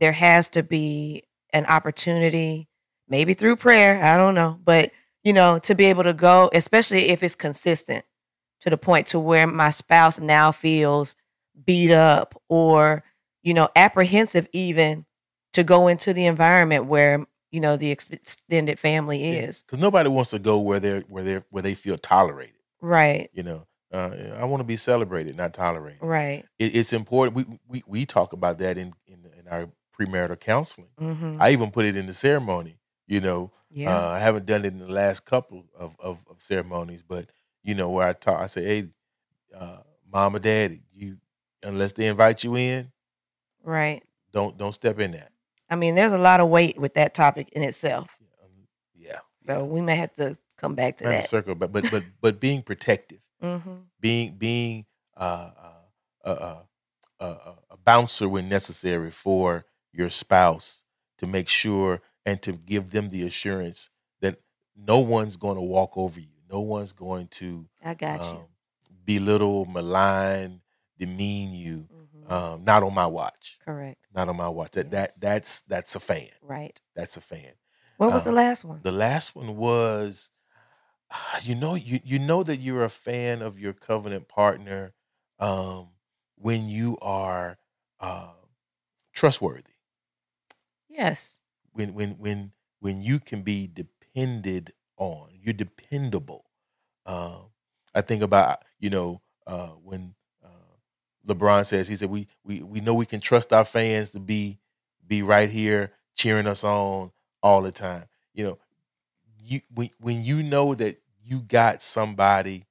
there 0.00 0.12
has 0.12 0.48
to 0.48 0.62
be 0.62 1.22
an 1.52 1.66
opportunity 1.66 2.68
maybe 3.08 3.34
through 3.34 3.56
prayer 3.56 4.02
i 4.02 4.16
don't 4.16 4.34
know 4.34 4.58
but 4.64 4.90
you 5.22 5.32
know 5.32 5.58
to 5.58 5.74
be 5.74 5.86
able 5.86 6.02
to 6.02 6.14
go 6.14 6.50
especially 6.52 7.10
if 7.10 7.22
it's 7.22 7.34
consistent 7.34 8.04
to 8.60 8.70
the 8.70 8.78
point 8.78 9.06
to 9.06 9.18
where 9.18 9.46
my 9.46 9.70
spouse 9.70 10.18
now 10.18 10.52
feels 10.52 11.16
beat 11.64 11.92
up 11.92 12.40
or 12.48 13.02
you 13.42 13.54
know 13.54 13.68
apprehensive 13.76 14.48
even 14.52 15.04
to 15.52 15.64
go 15.64 15.88
into 15.88 16.12
the 16.12 16.26
environment 16.26 16.86
where 16.86 17.24
you 17.50 17.60
know 17.60 17.76
the 17.76 17.90
extended 17.90 18.78
family 18.78 19.30
is 19.30 19.62
because 19.62 19.78
nobody 19.78 20.08
wants 20.08 20.30
to 20.30 20.38
go 20.38 20.58
where 20.58 20.80
they're 20.80 21.00
where 21.08 21.24
they 21.24 21.42
where 21.50 21.62
they 21.62 21.74
feel 21.74 21.98
tolerated. 21.98 22.54
right 22.80 23.28
You 23.32 23.42
know, 23.42 23.66
uh, 23.92 24.10
I 24.36 24.44
want 24.44 24.60
to 24.60 24.64
be 24.64 24.76
celebrated, 24.76 25.36
not 25.36 25.52
tolerated. 25.54 26.02
right 26.02 26.44
It, 26.58 26.76
it's 26.76 26.92
important. 26.92 27.36
We, 27.36 27.58
we 27.68 27.82
we 27.86 28.06
talk 28.06 28.32
about 28.32 28.58
that 28.58 28.78
in 28.78 28.92
in, 29.06 29.24
in 29.38 29.48
our 29.48 29.68
premarital 30.00 30.40
counseling. 30.40 30.88
hmm 30.98 31.36
I 31.40 31.50
even 31.52 31.70
put 31.70 31.84
it 31.84 31.96
in 31.96 32.06
the 32.06 32.14
ceremony. 32.14 32.78
You 33.06 33.20
know, 33.20 33.52
yeah 33.70 33.96
uh, 33.96 34.08
I 34.10 34.18
haven't 34.20 34.46
done 34.46 34.64
it 34.64 34.72
in 34.72 34.78
the 34.78 34.88
last 34.92 35.24
couple 35.24 35.64
of, 35.76 35.94
of, 35.98 36.18
of 36.30 36.40
ceremonies, 36.40 37.02
but 37.02 37.26
you 37.62 37.74
know 37.74 37.90
where 37.90 38.06
I 38.08 38.12
talk, 38.12 38.40
I 38.40 38.46
say, 38.46 38.64
hey, 38.64 38.88
uh, 39.56 39.78
mom 40.12 40.36
or 40.36 40.38
daddy, 40.38 40.82
you 40.94 41.16
unless 41.62 41.92
they 41.92 42.06
invite 42.06 42.42
you 42.44 42.56
in, 42.56 42.90
right 43.64 44.02
don't 44.32 44.56
don't 44.56 44.72
step 44.74 44.98
in 45.00 45.10
that. 45.12 45.30
i 45.68 45.76
mean 45.76 45.94
there's 45.94 46.12
a 46.12 46.18
lot 46.18 46.40
of 46.40 46.48
weight 46.48 46.78
with 46.78 46.94
that 46.94 47.12
topic 47.14 47.48
in 47.52 47.62
itself 47.62 48.16
Um, 48.42 48.66
yeah, 48.94 49.18
So 49.44 49.64
we 49.64 49.80
may 49.80 49.96
have 49.96 50.14
to 50.14 50.36
come 50.56 50.74
back 50.74 50.96
to 50.98 51.04
that. 51.04 51.26
circle, 51.26 51.54
but 51.54 51.72
but 51.72 51.90
but 51.90 52.02
but 52.20 52.40
being 52.40 52.62
protective. 52.62 53.20
hmm 53.40 53.58
being 54.00 54.36
being 54.38 54.86
uh, 55.16 55.50
uh, 55.66 55.84
uh, 56.24 56.28
uh, 57.20 57.24
uh, 57.24 57.52
a 57.70 57.76
bouncer 57.76 58.28
when 58.28 58.48
necessary 58.48 59.10
for 59.10 59.66
your 59.92 60.10
spouse 60.10 60.84
to 61.18 61.26
make 61.26 61.48
sure 61.48 62.00
and 62.26 62.40
to 62.42 62.52
give 62.52 62.90
them 62.90 63.08
the 63.08 63.22
assurance 63.26 63.90
that 64.20 64.40
no 64.76 64.98
one's 64.98 65.36
going 65.36 65.56
to 65.56 65.62
walk 65.62 65.96
over 65.96 66.20
you. 66.20 66.28
No 66.50 66.60
one's 66.60 66.92
going 66.92 67.28
to 67.28 67.68
I 67.82 67.94
got 67.94 68.20
um, 68.20 68.36
you. 68.36 68.48
belittle, 69.04 69.66
malign, 69.66 70.62
demean 70.98 71.52
you. 71.52 71.88
Mhm. 71.92 72.30
Um, 72.30 72.64
not 72.64 72.82
on 72.82 72.94
my 72.94 73.06
watch. 73.06 73.58
Correct. 73.64 74.06
Not 74.14 74.28
on 74.28 74.36
my 74.36 74.48
watch. 74.48 74.72
That 74.72 74.90
Yes. 74.92 75.14
that 75.14 75.20
that's 75.20 75.62
that's 75.62 75.94
a 75.96 76.00
fan. 76.00 76.30
Right. 76.42 76.80
That's 76.94 77.16
a 77.16 77.20
fan. 77.20 77.52
What 77.96 78.12
was 78.12 78.22
the 78.22 78.30
Uh, 78.30 78.34
last 78.34 78.64
one? 78.64 78.80
The 78.82 78.92
last 78.92 79.34
one 79.34 79.56
was, 79.56 80.30
you 81.42 81.54
know, 81.54 81.74
you 81.74 82.00
you 82.04 82.18
know 82.18 82.42
that 82.42 82.58
you're 82.58 82.84
a 82.84 82.88
fan 82.90 83.42
of 83.42 83.58
your 83.58 83.72
covenant 83.72 84.28
partner 84.28 84.94
um, 85.38 85.90
when 86.36 86.68
you 86.68 86.98
are 87.02 87.58
uh, 88.00 88.32
trustworthy. 89.12 89.72
Yes. 90.90 91.40
When 91.72 91.94
when 91.94 92.12
when 92.18 92.52
when 92.80 93.02
you 93.02 93.20
can 93.20 93.42
be 93.42 93.68
depended 93.68 94.72
on, 94.98 95.30
you're 95.40 95.54
dependable. 95.54 96.46
Um, 97.06 97.46
I 97.94 98.02
think 98.02 98.22
about 98.22 98.64
you 98.80 98.90
know 98.90 99.22
uh, 99.46 99.68
when 99.82 100.14
uh, 100.44 100.48
LeBron 101.26 101.66
says 101.66 101.88
he 101.88 101.96
said 101.96 102.10
we 102.10 102.28
we 102.44 102.62
we 102.62 102.80
know 102.80 102.94
we 102.94 103.06
can 103.06 103.20
trust 103.20 103.52
our 103.52 103.64
fans 103.64 104.12
to 104.12 104.20
be 104.20 104.58
be 105.06 105.22
right 105.22 105.50
here 105.50 105.92
cheering 106.16 106.46
us 106.46 106.64
on 106.64 107.12
all 107.42 107.62
the 107.62 107.72
time. 107.72 108.06
You 108.34 108.44
know, 108.44 108.58
you 109.42 109.60
when 109.74 109.90
when 110.00 110.24
you 110.24 110.42
know 110.42 110.74
that 110.74 110.96
you 111.24 111.40
got 111.40 111.82
somebody 111.82 112.66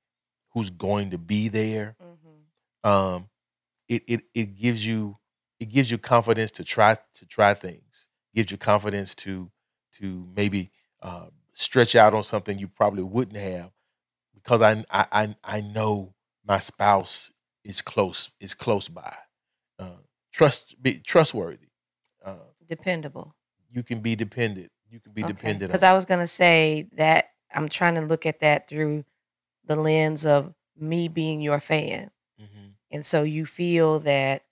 who's 0.52 0.70
going 0.72 1.12
to 1.12 1.20
be 1.20 1.50
there, 1.50 1.96
hmm 2.02 2.90
um, 2.90 3.30
it 3.90 4.04
it 4.08 4.22
it 4.34 4.56
gives 4.58 4.86
you 4.86 5.18
it 5.60 5.70
gives 5.70 5.92
you 5.92 5.98
confidence 5.98 6.52
to 6.52 6.64
try 6.64 6.98
to 7.16 7.26
try 7.26 7.54
things. 7.54 7.89
Gives 8.40 8.54
you 8.54 8.58
confidence 8.58 9.16
to 9.16 9.52
to 9.96 10.26
maybe 10.34 10.72
uh, 11.02 11.26
stretch 11.56 11.94
out 11.94 12.14
on 12.14 12.24
something 12.24 12.58
you 12.58 12.70
probably 12.70 13.04
wouldn't 13.04 13.36
have 13.36 13.70
because 14.34 14.62
I 14.62 14.86
I 14.90 15.36
I 15.44 15.60
know 15.60 16.14
my 16.48 16.58
spouse 16.60 17.34
is 17.66 17.82
close 17.82 18.32
is 18.40 18.54
close 18.54 18.88
by. 18.88 19.14
Uh, 19.78 19.98
trust 20.32 20.82
be 20.82 21.02
trustworthy. 21.02 21.68
Uh, 22.24 22.36
dependable. 22.66 23.36
You 23.70 23.84
can 23.84 24.00
be 24.00 24.16
dependent. 24.16 24.72
You 24.90 25.02
can 25.02 25.12
be 25.12 25.26
okay. 25.26 25.34
dependent. 25.34 25.72
Because 25.74 25.84
I 25.84 25.92
was 25.92 26.06
gonna 26.06 26.26
say 26.26 26.88
that 26.94 27.32
I'm 27.54 27.68
trying 27.68 27.96
to 27.96 28.02
look 28.02 28.26
at 28.26 28.40
that 28.40 28.70
through 28.70 29.04
the 29.66 29.76
lens 29.76 30.26
of 30.26 30.54
me 30.78 31.10
being 31.10 31.42
your 31.42 31.60
fan, 31.60 32.10
mm-hmm. 32.42 32.68
and 32.90 33.06
so 33.06 33.24
you 33.24 33.46
feel 33.46 34.00
that 34.00 34.44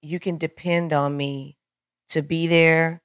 you 0.00 0.20
can 0.20 0.38
depend 0.38 0.92
on 0.92 1.16
me 1.16 1.58
to 2.08 2.22
be 2.22 2.46
there, 2.46 3.02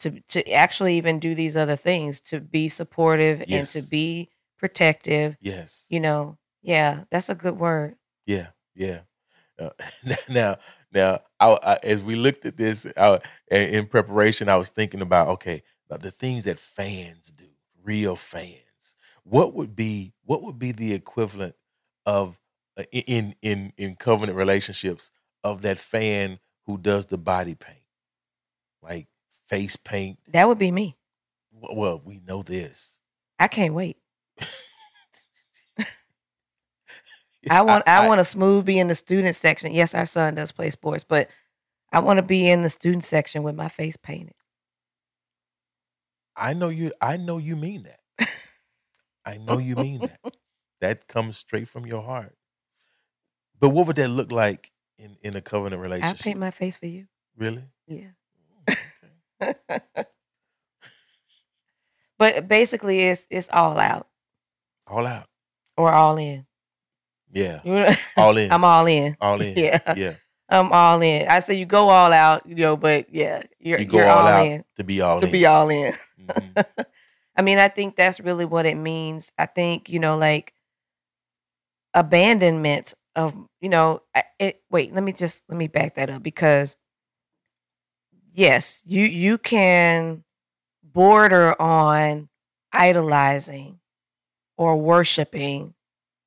to 0.00 0.20
to 0.28 0.50
actually 0.50 0.96
even 0.96 1.18
do 1.18 1.34
these 1.34 1.56
other 1.56 1.76
things, 1.76 2.20
to 2.20 2.40
be 2.40 2.68
supportive 2.68 3.44
yes. 3.46 3.74
and 3.74 3.84
to 3.84 3.90
be 3.90 4.30
protective. 4.58 5.36
Yes. 5.40 5.86
You 5.88 6.00
know, 6.00 6.38
yeah, 6.62 7.04
that's 7.10 7.28
a 7.28 7.34
good 7.34 7.58
word. 7.58 7.96
Yeah, 8.26 8.48
yeah. 8.74 9.00
Uh, 9.58 9.70
now, 10.28 10.56
now, 10.92 11.20
I, 11.38 11.58
I, 11.62 11.78
as 11.82 12.02
we 12.02 12.16
looked 12.16 12.44
at 12.46 12.56
this 12.56 12.86
I, 12.96 13.20
in 13.50 13.86
preparation, 13.86 14.48
I 14.48 14.56
was 14.56 14.68
thinking 14.68 15.00
about 15.00 15.28
okay, 15.28 15.62
the 15.88 16.10
things 16.10 16.44
that 16.44 16.58
fans 16.58 17.32
do, 17.34 17.46
real 17.82 18.16
fans. 18.16 18.56
What 19.24 19.54
would 19.54 19.76
be 19.76 20.12
what 20.24 20.42
would 20.42 20.58
be 20.58 20.72
the 20.72 20.92
equivalent 20.92 21.54
of 22.06 22.38
uh, 22.78 22.84
in 22.92 23.34
in 23.42 23.72
in 23.76 23.96
covenant 23.96 24.36
relationships 24.36 25.10
of 25.44 25.62
that 25.62 25.78
fan 25.78 26.38
who 26.66 26.78
does 26.78 27.06
the 27.06 27.18
body 27.18 27.54
paint, 27.54 27.79
like 28.82 29.08
face 29.46 29.76
paint? 29.76 30.18
That 30.28 30.48
would 30.48 30.58
be 30.58 30.70
me. 30.70 30.96
Well, 31.52 32.00
we 32.04 32.20
know 32.26 32.42
this. 32.42 32.98
I 33.38 33.48
can't 33.48 33.74
wait. 33.74 33.96
I 37.50 37.62
want 37.62 37.88
I, 37.88 37.98
I, 37.98 38.04
I 38.04 38.08
want 38.08 38.18
to 38.18 38.24
smooth 38.24 38.66
be 38.66 38.78
in 38.78 38.88
the 38.88 38.94
student 38.94 39.34
section. 39.34 39.72
Yes, 39.72 39.94
our 39.94 40.06
son 40.06 40.34
does 40.34 40.52
play 40.52 40.70
sports, 40.70 41.04
but 41.04 41.28
I 41.92 42.00
want 42.00 42.18
to 42.18 42.22
be 42.22 42.48
in 42.48 42.62
the 42.62 42.68
student 42.68 43.04
section 43.04 43.42
with 43.42 43.54
my 43.54 43.68
face 43.68 43.96
painted. 43.96 44.34
I 46.36 46.52
know 46.54 46.68
you 46.68 46.92
I 47.00 47.16
know 47.16 47.38
you 47.38 47.56
mean 47.56 47.84
that. 47.84 48.00
I 49.24 49.36
know 49.36 49.58
you 49.58 49.76
mean 49.76 50.00
that. 50.00 50.20
That 50.80 51.08
comes 51.08 51.36
straight 51.36 51.68
from 51.68 51.84
your 51.84 52.02
heart. 52.02 52.34
But 53.60 53.68
what 53.68 53.86
would 53.86 53.96
that 53.96 54.08
look 54.08 54.32
like 54.32 54.72
in, 54.98 55.18
in 55.22 55.36
a 55.36 55.42
covenant 55.42 55.82
relationship? 55.82 56.20
I 56.20 56.22
paint 56.22 56.38
my 56.38 56.50
face 56.50 56.78
for 56.78 56.86
you. 56.86 57.06
Really? 57.36 57.64
Yeah. 57.86 58.12
But 62.20 62.48
basically 62.48 63.00
it's 63.00 63.26
it's 63.30 63.48
all 63.50 63.80
out. 63.80 64.06
All 64.86 65.06
out. 65.06 65.24
Or 65.78 65.90
all 65.90 66.18
in. 66.18 66.46
Yeah. 67.32 67.60
all 68.18 68.36
in. 68.36 68.52
I'm 68.52 68.62
all 68.62 68.86
in. 68.86 69.16
All 69.20 69.40
in. 69.40 69.54
Yeah. 69.56 69.94
Yeah. 69.96 70.14
I'm 70.50 70.70
all 70.70 71.00
in. 71.00 71.28
I 71.28 71.40
say 71.40 71.54
you 71.54 71.64
go 71.64 71.88
all 71.88 72.12
out, 72.12 72.44
you 72.44 72.56
know, 72.56 72.76
but 72.76 73.06
yeah, 73.14 73.44
you're 73.58 73.78
you 73.78 73.86
go 73.86 73.98
you're 73.98 74.08
all, 74.08 74.26
all 74.26 74.44
in 74.44 74.64
to 74.76 74.84
be 74.84 75.00
all 75.00 75.14
in. 75.14 75.20
to 75.20 75.26
in. 75.28 75.32
be 75.32 75.46
all 75.46 75.70
in. 75.70 75.92
Mm-hmm. 76.20 76.80
I 77.36 77.42
mean, 77.42 77.58
I 77.58 77.68
think 77.68 77.96
that's 77.96 78.20
really 78.20 78.44
what 78.44 78.66
it 78.66 78.76
means. 78.76 79.32
I 79.38 79.46
think 79.46 79.88
you 79.88 80.00
know, 80.00 80.18
like 80.18 80.52
abandonment 81.94 82.92
of 83.16 83.34
you 83.62 83.70
know. 83.70 84.02
It, 84.38 84.60
wait, 84.70 84.92
let 84.92 85.04
me 85.04 85.12
just 85.12 85.44
let 85.48 85.56
me 85.56 85.68
back 85.68 85.94
that 85.94 86.10
up 86.10 86.22
because 86.22 86.76
yes, 88.32 88.82
you 88.86 89.04
you 89.04 89.38
can 89.38 90.24
border 90.82 91.60
on 91.60 92.28
idolizing 92.72 93.80
or 94.58 94.76
worshiping 94.76 95.74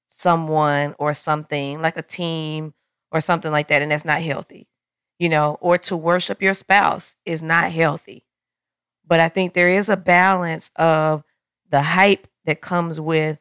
someone 0.09 0.95
or 0.99 1.13
something 1.13 1.81
like 1.81 1.97
a 1.97 2.01
team 2.03 2.73
or 3.11 3.21
something 3.21 3.51
like 3.51 3.67
that 3.69 3.81
and 3.81 3.91
that's 3.91 4.05
not 4.05 4.21
healthy 4.21 4.67
you 5.19 5.29
know 5.29 5.57
or 5.61 5.77
to 5.77 5.97
worship 5.97 6.41
your 6.41 6.53
spouse 6.53 7.15
is 7.25 7.43
not 7.43 7.71
healthy. 7.71 8.25
But 9.05 9.19
i 9.19 9.29
think 9.29 9.53
there 9.53 9.69
is 9.69 9.89
a 9.89 9.97
balance 9.97 10.71
of 10.77 11.23
the 11.69 11.81
hype 11.81 12.27
that 12.45 12.61
comes 12.61 12.99
with 12.99 13.39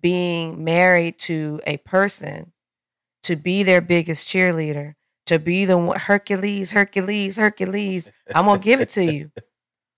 being 0.00 0.64
married 0.64 1.18
to 1.20 1.60
a 1.66 1.76
person 1.78 2.52
to 3.24 3.36
be 3.36 3.62
their 3.62 3.80
biggest 3.80 4.28
cheerleader 4.28 4.94
to 5.26 5.38
be 5.38 5.64
the 5.64 5.78
one, 5.78 5.98
hercules 5.98 6.72
hercules 6.72 7.36
hercules 7.36 8.10
i'm 8.34 8.44
gonna 8.46 8.58
give 8.58 8.80
it 8.80 8.90
to 8.90 9.04
you 9.04 9.30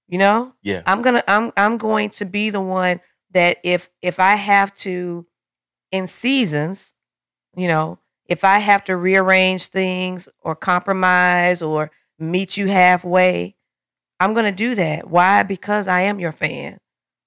you 0.09 0.19
know 0.19 0.55
yeah 0.63 0.83
i'm 0.87 1.03
gonna 1.03 1.23
i'm 1.29 1.53
i'm 1.57 1.79
going 1.79 2.11
to 2.11 2.25
be 2.25 2.51
the 2.51 2.61
one 2.61 3.01
that 3.31 3.59
if 3.65 3.91
if 4.03 4.21
i 4.21 4.35
have 4.37 4.73
to 4.75 5.27
in 5.95 6.09
seasons, 6.09 6.93
you 7.57 7.69
know, 7.69 8.01
if 8.27 8.43
I 8.43 8.59
have 8.59 8.83
to 8.85 8.97
rearrange 8.97 9.67
things 9.67 10.29
or 10.41 10.57
compromise 10.57 11.63
or 11.63 11.93
meet 12.19 12.57
you 12.57 12.67
halfway, 12.67 13.55
I'm 14.19 14.35
going 14.35 14.47
to 14.47 14.51
do 14.51 14.75
that. 14.75 15.09
Why? 15.09 15.45
Because 15.45 15.87
I 15.87 16.01
am 16.01 16.19
your 16.19 16.33
fan. 16.33 16.79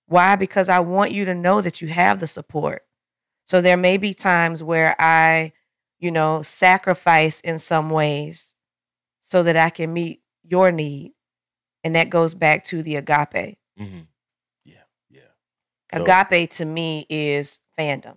Why? 0.07 0.35
Because 0.35 0.67
I 0.67 0.81
want 0.81 1.13
you 1.13 1.23
to 1.23 1.33
know 1.33 1.61
that 1.61 1.81
you 1.81 1.87
have 1.87 2.19
the 2.19 2.27
support. 2.27 2.81
So 3.45 3.61
there 3.61 3.77
may 3.77 3.95
be 3.95 4.13
times 4.13 4.61
where 4.61 4.97
I, 4.99 5.53
you 5.99 6.11
know, 6.11 6.41
sacrifice 6.41 7.39
in 7.41 7.59
some 7.59 7.89
ways 7.89 8.55
so 9.21 9.43
that 9.43 9.57
I 9.57 9.69
can 9.69 9.93
meet 9.93 10.21
your 10.43 10.71
need. 10.71 11.13
And 11.83 11.95
that 11.95 12.09
goes 12.09 12.33
back 12.33 12.65
to 12.65 12.81
the 12.81 12.95
agape. 12.97 13.57
Mm-hmm. 13.79 13.99
Yeah, 14.65 14.75
yeah. 15.09 15.21
So, 15.93 16.03
agape 16.03 16.49
to 16.51 16.65
me 16.65 17.05
is 17.09 17.59
fandom. 17.79 18.15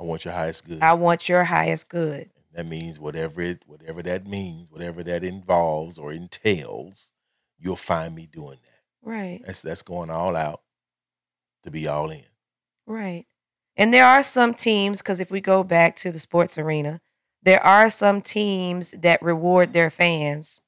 I 0.00 0.04
want 0.04 0.24
your 0.24 0.34
highest 0.34 0.66
good. 0.66 0.82
I 0.82 0.94
want 0.94 1.28
your 1.28 1.44
highest 1.44 1.88
good. 1.88 2.30
That 2.54 2.66
means 2.66 3.00
whatever 3.00 3.40
it 3.40 3.62
whatever 3.66 4.02
that 4.02 4.26
means, 4.26 4.70
whatever 4.70 5.02
that 5.02 5.24
involves 5.24 5.98
or 5.98 6.12
entails, 6.12 7.12
you'll 7.58 7.76
find 7.76 8.14
me 8.14 8.26
doing 8.26 8.58
that. 8.62 9.08
Right. 9.10 9.40
That's 9.44 9.62
that's 9.62 9.82
going 9.82 10.10
all 10.10 10.36
out 10.36 10.62
to 11.64 11.70
be 11.70 11.88
all 11.88 12.10
in. 12.10 12.24
Right. 12.86 13.26
And 13.76 13.92
there 13.92 14.06
are 14.06 14.22
some 14.22 14.54
teams 14.54 14.98
because 14.98 15.20
if 15.20 15.30
we 15.30 15.40
go 15.40 15.64
back 15.64 15.96
to 15.96 16.12
the 16.12 16.18
sports 16.18 16.58
arena, 16.58 17.00
there 17.42 17.64
are 17.64 17.90
some 17.90 18.20
teams 18.20 18.92
that 18.92 19.22
reward 19.22 19.72
their 19.72 19.90
fans. 19.90 20.60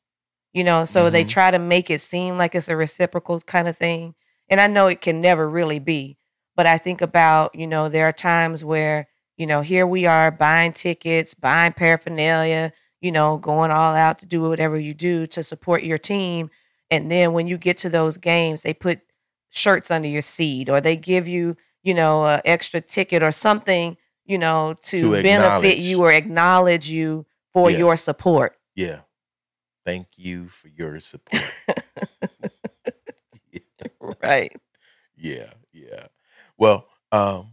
You 0.53 0.65
know, 0.65 0.85
so 0.85 1.05
mm-hmm. 1.05 1.13
they 1.13 1.25
try 1.25 1.51
to 1.51 1.59
make 1.59 1.91
it 1.91 2.01
seem 2.01 2.39
like 2.39 2.55
it's 2.55 2.69
a 2.69 2.77
reciprocal 2.77 3.41
kind 3.41 3.69
of 3.69 3.77
thing. 3.77 4.15
And 4.49 4.61
I 4.61 4.67
know 4.69 4.87
it 4.87 5.01
can 5.01 5.21
never 5.21 5.49
really 5.49 5.79
be, 5.79 6.17
but 6.57 6.67
I 6.67 6.79
think 6.79 7.03
about, 7.03 7.55
you 7.55 7.67
know, 7.67 7.89
there 7.89 8.09
are 8.09 8.13
times 8.13 8.65
where 8.65 9.07
you 9.37 9.47
know, 9.47 9.61
here 9.61 9.87
we 9.87 10.07
are 10.07 10.31
buying 10.31 10.73
tickets, 10.73 11.35
buying 11.35 11.73
paraphernalia, 11.73 12.73
you 13.01 13.13
know, 13.13 13.37
going 13.37 13.71
all 13.71 13.95
out 13.95 14.19
to 14.21 14.27
do 14.27 14.49
whatever 14.49 14.79
you 14.79 14.95
do 14.95 15.27
to 15.29 15.45
support 15.45 15.83
your 15.83 15.99
team. 15.99 16.51
And 16.91 17.11
then 17.11 17.33
when 17.33 17.47
you 17.47 17.59
get 17.59 17.77
to 17.79 17.89
those 17.89 18.17
games, 18.17 18.63
they 18.63 18.73
put 18.73 19.01
shirts 19.51 19.91
under 19.91 20.09
your 20.09 20.23
seat 20.23 20.69
or 20.69 20.81
they 20.81 20.97
give 20.97 21.29
you, 21.29 21.57
you 21.87 21.95
know, 21.95 22.27
an 22.27 22.41
extra 22.45 22.81
ticket 22.81 23.23
or 23.23 23.31
something, 23.31 23.97
you 24.25 24.39
know, 24.39 24.75
to, 24.83 24.99
to 24.99 25.23
benefit 25.23 25.79
you 25.79 26.03
or 26.03 26.13
acknowledge 26.13 26.91
you 26.91 27.25
for 27.53 27.71
yeah. 27.71 27.79
your 27.79 27.97
support. 27.97 28.57
Yeah. 28.75 29.03
Thank 29.85 30.09
you 30.17 30.49
for 30.49 30.67
your 30.67 30.99
support. 30.99 31.43
yeah. 33.53 33.61
Right. 34.23 34.53
Yeah. 35.17 35.53
Yeah. 35.73 36.07
Well, 36.59 36.89
um, 37.13 37.53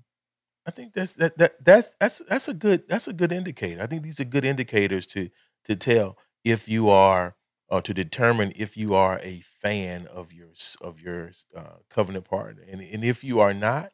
I 0.65 0.71
think 0.71 0.93
that's 0.93 1.13
that, 1.15 1.37
that 1.37 1.63
that's 1.63 1.95
that's 1.99 2.21
that's 2.27 2.47
a 2.47 2.53
good 2.53 2.87
that's 2.87 3.07
a 3.07 3.13
good 3.13 3.31
indicator. 3.31 3.83
I 3.83 3.85
think 3.85 4.01
these 4.01 4.19
are 4.19 4.25
good 4.25 4.45
indicators 4.45 5.05
to 5.07 5.29
to 5.65 5.75
tell 5.75 6.17
if 6.43 6.67
you 6.67 6.89
are 6.89 7.35
or 7.69 7.81
to 7.81 7.93
determine 7.93 8.51
if 8.55 8.77
you 8.77 8.95
are 8.95 9.19
a 9.23 9.41
fan 9.41 10.07
of 10.07 10.33
your 10.33 10.49
of 10.81 10.99
your 10.99 11.31
uh, 11.55 11.77
covenant 11.89 12.25
partner, 12.25 12.63
and 12.69 12.81
and 12.81 13.03
if 13.03 13.23
you 13.23 13.39
are 13.39 13.53
not, 13.53 13.91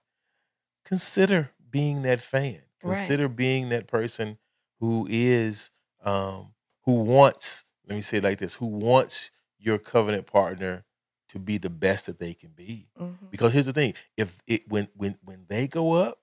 consider 0.90 1.52
being 1.70 2.02
that 2.02 2.20
fan. 2.20 2.60
Consider 2.82 3.28
right. 3.28 3.36
being 3.36 3.70
that 3.70 3.88
person 3.88 4.38
who 4.80 5.08
is 5.10 5.72
um, 6.04 6.54
who 6.84 6.94
wants. 6.94 7.66
Let 7.88 7.96
me 7.96 8.02
say 8.02 8.18
it 8.18 8.24
like 8.24 8.40
this: 8.40 8.56
who 8.56 8.66
wants 8.66 9.32
your 9.58 9.78
covenant 9.78 10.28
partner 10.28 10.84
to 11.30 11.40
be 11.40 11.58
the 11.58 11.70
best 11.70 12.08
that 12.08 12.20
they 12.20 12.34
can 12.34 12.50
be. 12.56 12.88
Mm-hmm. 13.00 13.28
Because 13.30 13.54
here's 13.54 13.68
the 13.68 13.74
thing: 13.74 13.94
if 14.18 14.42
it 14.48 14.68
when 14.68 14.90
when 14.96 15.18
when 15.24 15.46
they 15.48 15.68
go 15.68 15.94
up, 15.94 16.20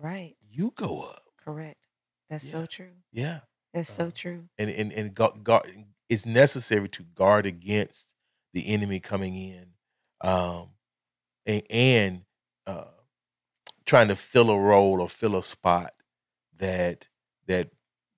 Right. 0.00 0.34
You 0.50 0.72
go 0.76 1.02
up. 1.02 1.22
Correct. 1.42 1.86
That's 2.28 2.44
yeah. 2.46 2.52
so 2.52 2.66
true. 2.66 2.92
Yeah. 3.12 3.40
That's 3.72 3.90
so 3.90 4.04
um, 4.04 4.12
true. 4.12 4.44
And 4.58 4.70
and 4.70 4.92
and 4.92 5.14
guard, 5.14 5.84
it's 6.08 6.26
necessary 6.26 6.88
to 6.90 7.02
guard 7.02 7.46
against 7.46 8.14
the 8.52 8.68
enemy 8.68 9.00
coming 9.00 9.34
in, 9.34 9.66
um, 10.20 10.68
and, 11.44 11.62
and 11.68 12.22
uh, 12.68 12.84
trying 13.86 14.08
to 14.08 14.16
fill 14.16 14.50
a 14.50 14.58
role 14.58 15.00
or 15.00 15.08
fill 15.08 15.36
a 15.36 15.42
spot 15.42 15.92
that 16.58 17.08
that 17.46 17.70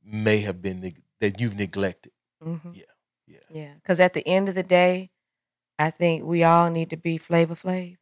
may 0.04 0.38
have 0.40 0.62
been 0.62 0.94
that 1.20 1.40
you've 1.40 1.56
neglected. 1.56 2.12
Mm-hmm. 2.44 2.70
Yeah, 2.74 2.82
yeah, 3.26 3.38
yeah. 3.50 3.74
Because 3.74 3.98
at 4.00 4.12
the 4.12 4.26
end 4.26 4.48
of 4.48 4.54
the 4.54 4.62
day, 4.62 5.10
I 5.78 5.90
think 5.90 6.24
we 6.24 6.44
all 6.44 6.70
need 6.70 6.90
to 6.90 6.96
be 6.96 7.18
Flavor 7.18 7.54
Flav. 7.54 7.96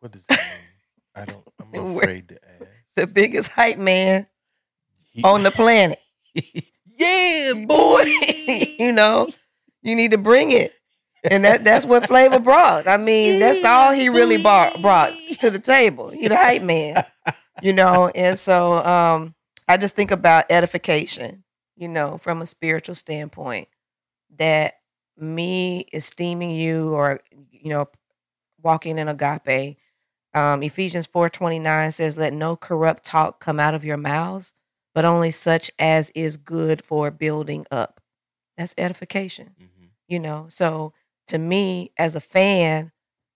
What 0.00 0.12
does 0.12 0.24
that 0.24 0.38
mean? 0.38 1.22
I 1.22 1.24
don't. 1.24 1.44
I'm 1.74 1.96
afraid 1.96 2.28
to 2.30 2.38
ask. 2.44 2.94
The 2.96 3.06
biggest 3.20 3.52
hype 3.52 3.78
man 3.78 4.26
He- 5.10 5.22
on 5.24 5.42
the 5.42 5.50
planet. 5.50 5.98
yeah, 6.98 7.52
boy. 7.66 8.02
you 8.78 8.92
know, 8.92 9.28
you 9.82 9.94
need 9.96 10.12
to 10.12 10.18
bring 10.18 10.52
it. 10.52 10.72
And 11.24 11.44
that 11.44 11.64
that's 11.64 11.84
what 11.84 12.06
Flavor 12.06 12.38
brought. 12.38 12.86
I 12.86 12.96
mean, 12.96 13.40
that's 13.40 13.64
all 13.64 13.92
he 13.92 14.08
really 14.08 14.40
brought 14.40 14.80
brought 14.80 15.12
to 15.40 15.50
the 15.50 15.58
table. 15.58 16.10
He 16.10 16.28
the 16.28 16.36
hype 16.36 16.62
man. 16.62 17.04
You 17.60 17.72
know, 17.72 18.10
and 18.14 18.38
so 18.38 18.74
um 18.84 19.34
I 19.66 19.76
just 19.76 19.96
think 19.96 20.10
about 20.10 20.44
edification, 20.50 21.44
you 21.76 21.88
know, 21.88 22.18
from 22.18 22.40
a 22.40 22.46
spiritual 22.46 22.94
standpoint, 22.94 23.68
that 24.38 24.74
me 25.16 25.86
esteeming 25.92 26.50
you 26.52 26.94
or 26.94 27.18
you 27.50 27.70
know, 27.70 27.88
walking 28.62 28.98
in 28.98 29.08
agape. 29.08 29.76
Um, 30.34 30.62
Ephesians 30.62 31.06
4:29 31.08 31.92
says, 31.92 32.16
Let 32.16 32.32
no 32.32 32.54
corrupt 32.54 33.04
talk 33.04 33.40
come 33.40 33.58
out 33.58 33.74
of 33.74 33.84
your 33.84 33.96
mouths, 33.96 34.52
but 34.94 35.04
only 35.04 35.30
such 35.32 35.70
as 35.78 36.10
is 36.10 36.36
good 36.36 36.84
for 36.84 37.10
building 37.10 37.66
up. 37.70 38.00
That's 38.56 38.74
edification, 38.78 39.54
Mhm. 39.60 39.88
you 40.06 40.18
know. 40.20 40.46
So 40.48 40.92
to 41.28 41.38
me, 41.38 41.92
as 41.96 42.14
a 42.14 42.20
fan, 42.20 42.92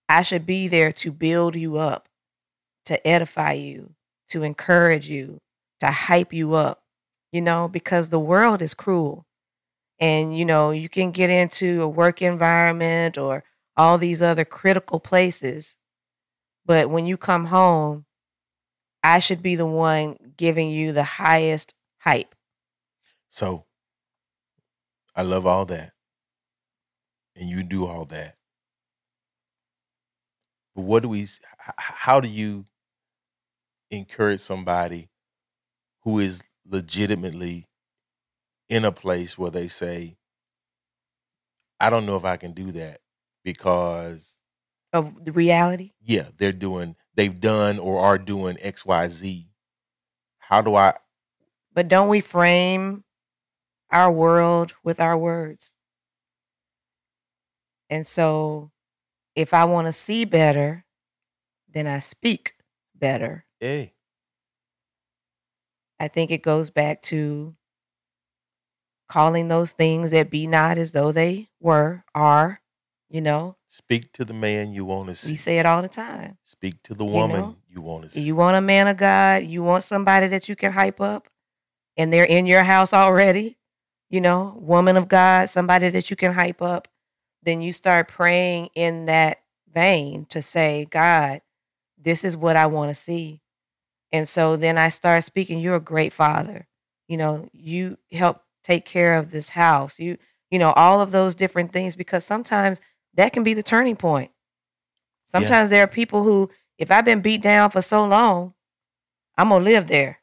I 0.09 0.21
should 0.23 0.45
be 0.45 0.67
there 0.67 0.91
to 0.93 1.11
build 1.11 1.55
you 1.55 1.77
up, 1.77 2.07
to 2.85 3.05
edify 3.07 3.53
you, 3.53 3.95
to 4.29 4.43
encourage 4.43 5.09
you, 5.09 5.39
to 5.79 5.87
hype 5.87 6.33
you 6.33 6.53
up, 6.53 6.83
you 7.31 7.41
know, 7.41 7.67
because 7.67 8.09
the 8.09 8.19
world 8.19 8.61
is 8.61 8.73
cruel. 8.73 9.25
And, 9.99 10.37
you 10.37 10.45
know, 10.45 10.71
you 10.71 10.89
can 10.89 11.11
get 11.11 11.29
into 11.29 11.81
a 11.81 11.87
work 11.87 12.21
environment 12.21 13.17
or 13.17 13.43
all 13.77 13.97
these 13.97 14.21
other 14.21 14.45
critical 14.45 14.99
places. 14.99 15.77
But 16.65 16.89
when 16.89 17.05
you 17.05 17.17
come 17.17 17.45
home, 17.45 18.05
I 19.03 19.19
should 19.19 19.41
be 19.41 19.55
the 19.55 19.65
one 19.65 20.17
giving 20.37 20.69
you 20.69 20.91
the 20.91 21.03
highest 21.03 21.73
hype. 21.99 22.35
So 23.29 23.65
I 25.15 25.21
love 25.21 25.45
all 25.45 25.65
that. 25.65 25.91
And 27.35 27.49
you 27.49 27.63
do 27.63 27.85
all 27.85 28.05
that. 28.05 28.37
But 30.75 30.83
what 30.83 31.03
do 31.03 31.09
we 31.09 31.23
s- 31.23 31.39
h- 31.43 31.69
h- 31.69 31.73
how 31.77 32.19
do 32.19 32.27
you 32.27 32.65
encourage 33.91 34.39
somebody 34.39 35.09
who 36.01 36.19
is 36.19 36.43
legitimately 36.65 37.67
in 38.69 38.85
a 38.85 38.91
place 38.91 39.37
where 39.37 39.51
they 39.51 39.67
say 39.67 40.17
I 41.79 41.89
don't 41.89 42.05
know 42.05 42.15
if 42.15 42.23
I 42.25 42.37
can 42.37 42.53
do 42.53 42.71
that 42.73 43.01
because 43.43 44.39
Of 44.93 45.25
the 45.25 45.31
reality. 45.31 45.91
yeah, 46.01 46.29
they're 46.37 46.51
doing 46.53 46.95
they've 47.15 47.39
done 47.39 47.77
or 47.79 47.99
are 47.99 48.17
doing 48.17 48.57
XYZ. 48.57 49.47
How 50.39 50.61
do 50.61 50.75
I 50.75 50.95
But 51.73 51.87
don't 51.87 52.07
we 52.09 52.21
frame 52.21 53.03
our 53.91 54.11
world 54.11 54.73
with 54.83 54.99
our 54.99 55.17
words? 55.17 55.72
And 57.93 58.07
so 58.07 58.71
if 59.35 59.53
I 59.53 59.65
want 59.65 59.85
to 59.85 59.93
see 59.93 60.25
better, 60.25 60.83
then 61.71 61.85
I 61.85 61.99
speak 61.99 62.55
better. 62.95 63.45
hey, 63.59 63.93
I 65.99 66.07
think 66.07 66.31
it 66.31 66.41
goes 66.41 66.71
back 66.71 67.03
to 67.03 67.55
calling 69.07 69.47
those 69.47 69.73
things 69.73 70.09
that 70.09 70.31
be 70.31 70.47
not 70.47 70.79
as 70.79 70.91
though 70.91 71.11
they 71.11 71.49
were, 71.59 72.03
are, 72.15 72.61
you 73.11 73.21
know, 73.21 73.57
speak 73.67 74.11
to 74.13 74.25
the 74.25 74.33
man 74.33 74.73
you 74.73 74.85
want 74.85 75.09
to 75.09 75.15
see. 75.15 75.33
we 75.33 75.35
say 75.35 75.59
it 75.59 75.67
all 75.67 75.83
the 75.83 75.87
time. 75.87 76.39
Speak 76.41 76.81
to 76.83 76.95
the 76.95 77.05
You 77.05 77.13
woman 77.13 77.41
know? 77.41 77.57
you 77.69 77.81
want 77.81 78.05
to 78.05 78.09
see. 78.09 78.21
You 78.21 78.35
want 78.35 78.57
a 78.57 78.61
man 78.61 78.87
of 78.87 78.97
God, 78.97 79.43
you 79.43 79.61
want 79.61 79.83
somebody 79.83 80.25
that 80.29 80.49
you 80.49 80.55
can 80.55 80.71
hype 80.71 80.99
up, 80.99 81.29
and 81.95 82.11
they're 82.11 82.25
in 82.25 82.47
your 82.47 82.63
house 82.63 82.91
already, 82.91 83.55
you 84.09 84.19
know, 84.19 84.57
woman 84.59 84.97
of 84.97 85.07
God, 85.07 85.47
somebody 85.47 85.89
that 85.89 86.09
you 86.09 86.15
can 86.15 86.33
hype 86.33 86.61
up, 86.63 86.87
then 87.43 87.61
you 87.61 87.73
start 87.73 88.07
praying 88.07 88.69
in 88.75 89.05
that 89.05 89.39
vein 89.73 90.25
to 90.25 90.41
say, 90.41 90.85
God, 90.89 91.41
this 91.97 92.23
is 92.23 92.37
what 92.37 92.55
I 92.55 92.65
want 92.65 92.89
to 92.89 92.95
see. 92.95 93.41
And 94.11 94.27
so 94.27 94.55
then 94.55 94.77
I 94.77 94.89
start 94.89 95.23
speaking, 95.23 95.59
you're 95.59 95.75
a 95.75 95.81
great 95.81 96.13
father. 96.13 96.67
You 97.07 97.17
know, 97.17 97.49
you 97.51 97.97
help 98.11 98.41
take 98.63 98.85
care 98.85 99.17
of 99.17 99.31
this 99.31 99.49
house. 99.49 99.99
You, 99.99 100.17
you 100.51 100.59
know, 100.59 100.71
all 100.73 101.01
of 101.01 101.11
those 101.11 101.35
different 101.35 101.73
things, 101.73 101.95
because 101.95 102.23
sometimes 102.23 102.79
that 103.15 103.33
can 103.33 103.43
be 103.43 103.53
the 103.53 103.63
turning 103.63 103.95
point. 103.95 104.31
Sometimes 105.25 105.69
there 105.71 105.83
are 105.83 105.87
people 105.87 106.23
who, 106.23 106.49
if 106.77 106.91
I've 106.91 107.05
been 107.05 107.21
beat 107.21 107.41
down 107.41 107.71
for 107.71 107.81
so 107.81 108.05
long, 108.05 108.53
I'm 109.37 109.49
gonna 109.49 109.65
live 109.65 109.87
there. 109.87 110.19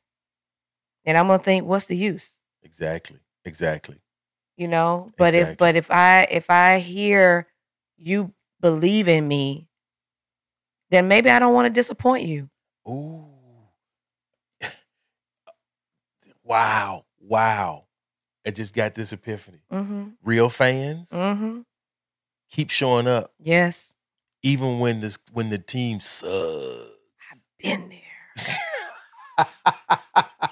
And 1.05 1.19
I'm 1.19 1.27
gonna 1.27 1.43
think, 1.43 1.67
what's 1.67 1.87
the 1.87 1.97
use? 1.97 2.39
exactly. 2.63 3.19
Exactly. 3.45 3.97
You 4.61 4.68
know? 4.68 5.11
But 5.16 5.35
if 5.35 5.57
but 5.57 5.75
if 5.75 5.90
I 5.90 6.27
if 6.31 6.51
I 6.51 6.81
hear 6.81 7.46
you 7.96 8.35
believe 8.61 9.09
in 9.09 9.27
me, 9.27 9.66
then 10.90 11.09
maybe 11.09 11.31
I 11.31 11.38
don't 11.38 11.55
want 11.55 11.64
to 11.64 11.70
disappoint 11.73 12.25
you. 12.27 12.51
Ooh. 12.87 13.25
wow. 16.44 17.07
Wow. 17.18 17.87
I 18.46 18.51
just 18.51 18.75
got 18.75 18.94
this 18.94 19.14
epiphany. 19.14 19.62
Mm-hmm. 19.73 20.09
Real 20.23 20.51
fans 20.51 21.09
Mm-hmm. 21.11 21.61
keep 22.51 22.68
showing 22.68 23.07
up 23.09 23.33
Yes. 23.38 23.94
even 24.42 24.79
when 24.79 25.01
this 25.01 25.16
when 25.33 25.49
the 25.49 25.57
team 25.59 26.01
sucks. 26.01 26.31
I've 27.33 27.44
been 27.59 27.88
there. 27.88 29.46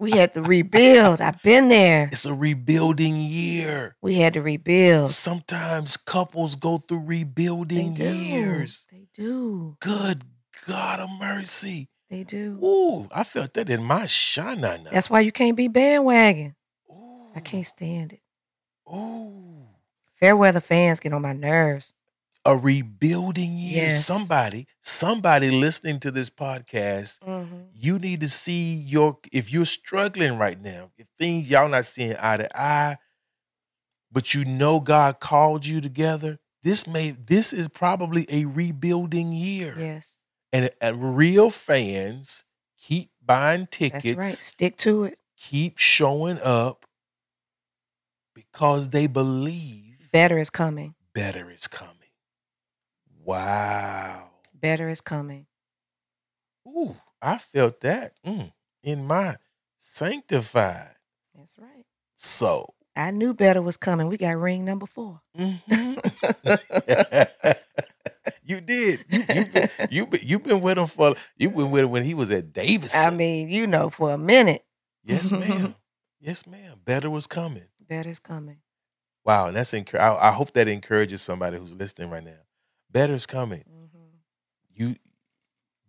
We 0.00 0.12
had 0.12 0.32
to 0.34 0.42
rebuild. 0.42 1.20
I've 1.20 1.42
been 1.42 1.68
there. 1.68 2.08
it's 2.12 2.24
a 2.24 2.32
rebuilding 2.32 3.16
year. 3.16 3.96
We 4.00 4.14
had 4.14 4.34
to 4.34 4.42
rebuild. 4.42 5.10
Sometimes 5.10 5.96
couples 5.96 6.54
go 6.54 6.78
through 6.78 7.04
rebuilding 7.04 7.94
do. 7.94 8.04
years. 8.04 8.86
They 8.92 9.08
do. 9.12 9.76
Good 9.80 10.22
God 10.68 11.00
of 11.00 11.08
mercy. 11.18 11.88
They 12.10 12.22
do. 12.22 12.58
Ooh, 12.64 13.08
I 13.12 13.24
felt 13.24 13.54
that 13.54 13.68
in 13.68 13.82
my 13.82 14.02
shana. 14.02 14.88
That's 14.90 15.10
why 15.10 15.20
you 15.20 15.32
can't 15.32 15.56
be 15.56 15.66
bandwagon. 15.66 16.54
Ooh. 16.90 17.26
I 17.34 17.40
can't 17.40 17.66
stand 17.66 18.12
it. 18.12 18.20
Ooh. 18.88 19.66
Fair 20.14 20.36
weather 20.36 20.60
fans 20.60 21.00
get 21.00 21.12
on 21.12 21.22
my 21.22 21.32
nerves. 21.32 21.92
A 22.48 22.56
rebuilding 22.56 23.50
year. 23.52 23.84
Yes. 23.88 24.06
Somebody, 24.06 24.66
somebody 24.80 25.50
listening 25.50 26.00
to 26.00 26.10
this 26.10 26.30
podcast, 26.30 27.18
Mm-hmm. 27.20 27.56
you 27.74 27.98
need 27.98 28.20
to 28.20 28.28
see 28.28 28.74
your 28.74 29.18
if 29.32 29.52
you're 29.52 29.66
struggling 29.66 30.38
right 30.38 30.60
now, 30.60 30.90
if 30.96 31.06
things 31.18 31.50
y'all 31.50 31.68
not 31.68 31.84
seeing 31.84 32.16
eye 32.18 32.38
to 32.38 32.48
eye, 32.60 32.96
but 34.10 34.32
you 34.34 34.44
know 34.46 34.80
God 34.80 35.20
called 35.20 35.66
you 35.66 35.80
together. 35.82 36.38
This 36.62 36.86
may 36.86 37.10
this 37.10 37.52
is 37.52 37.68
probably 37.68 38.24
a 38.30 38.44
rebuilding 38.46 39.32
year. 39.32 39.74
Yes, 39.78 40.22
And, 40.52 40.70
and 40.80 41.16
real 41.16 41.50
fans 41.50 42.44
keep 42.78 43.10
buying 43.24 43.66
tickets, 43.70 44.04
that's 44.04 44.16
right. 44.16 44.32
Stick 44.32 44.76
to 44.78 45.04
it. 45.04 45.18
keep 45.36 45.76
showing 45.78 46.38
up 46.42 46.86
because 48.34 48.88
they 48.90 49.06
believe 49.06 50.08
Better 50.12 50.38
is 50.38 50.50
coming. 50.50 50.94
better 51.14 51.50
is 51.50 51.66
coming. 51.68 51.94
Wow. 53.28 54.30
Better 54.54 54.88
is 54.88 55.02
coming. 55.02 55.44
Ooh, 56.66 56.96
I 57.20 57.36
felt 57.36 57.82
that 57.82 58.14
mm, 58.26 58.50
in 58.82 59.06
my 59.06 59.36
sanctified 59.76 60.94
That's 61.34 61.58
right. 61.58 61.84
So 62.16 62.72
I 62.96 63.10
knew 63.10 63.34
better 63.34 63.60
was 63.60 63.76
coming. 63.76 64.08
We 64.08 64.16
got 64.16 64.38
ring 64.38 64.64
number 64.64 64.86
four. 64.86 65.20
Mhm. 65.38 65.98
you 68.44 68.62
did. 68.62 69.04
You, 69.10 69.22
you've, 69.34 69.52
been, 69.52 69.68
you 69.90 70.06
been, 70.06 70.20
you've 70.22 70.42
been 70.44 70.60
with 70.62 70.78
him 70.78 70.86
for, 70.86 71.14
you've 71.36 71.54
been 71.54 71.70
with 71.70 71.84
him 71.84 71.90
when 71.90 72.04
he 72.04 72.14
was 72.14 72.30
at 72.30 72.54
Davis. 72.54 72.96
I 72.96 73.10
mean, 73.10 73.50
you 73.50 73.66
know, 73.66 73.90
for 73.90 74.10
a 74.10 74.18
minute, 74.18 74.64
yes, 75.04 75.30
ma'am. 75.30 75.74
Yes, 76.20 76.46
ma'am. 76.46 76.80
Better 76.82 77.10
was 77.10 77.26
coming. 77.26 77.66
better 77.86 78.08
is 78.08 78.18
coming. 78.18 78.60
Wow, 79.24 79.48
and 79.48 79.56
that's 79.56 79.72
encour- 79.72 80.00
I, 80.00 80.30
I 80.30 80.32
hope 80.32 80.52
that 80.54 80.66
encourages 80.66 81.20
somebody 81.20 81.58
who's 81.58 81.74
listening 81.74 82.08
right 82.10 82.24
now. 82.24 82.40
Better 82.90 83.14
is 83.14 83.26
coming. 83.26 83.64
Mhm. 83.68 84.20
You, 84.70 84.96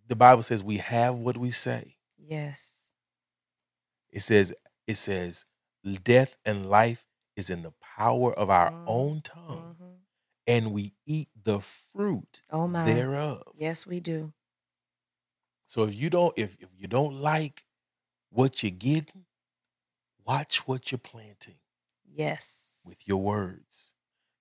the 0.07 0.15
Bible 0.15 0.43
says 0.43 0.63
we 0.63 0.77
have 0.77 1.17
what 1.17 1.37
we 1.37 1.51
say. 1.51 1.97
Yes. 2.17 2.89
It 4.09 4.21
says, 4.21 4.53
it 4.87 4.95
says, 4.95 5.45
death 6.03 6.35
and 6.45 6.69
life 6.69 7.05
is 7.35 7.49
in 7.49 7.61
the 7.61 7.71
power 7.79 8.33
of 8.33 8.49
our 8.49 8.71
Mhm. 8.71 8.83
own 8.87 9.21
tongue, 9.21 9.75
Mhm. 9.79 9.99
and 10.47 10.73
we 10.73 10.93
eat 11.05 11.29
the 11.35 11.61
fruit 11.61 12.41
Oh 12.49 12.67
my. 12.67 12.85
thereof. 12.85 13.43
Yes, 13.55 13.85
we 13.85 13.99
do. 13.99 14.33
So 15.67 15.83
if 15.83 15.93
you 15.95 16.09
don't, 16.09 16.37
if, 16.37 16.55
if 16.59 16.69
you 16.75 16.87
don't 16.87 17.21
like 17.21 17.63
what 18.29 18.63
you're 18.63 18.71
getting, 18.71 19.25
watch 20.25 20.67
what 20.67 20.91
you're 20.91 20.99
planting 20.99 21.59
Yes. 22.03 22.79
with 22.83 23.07
your 23.07 23.21
words. 23.21 23.88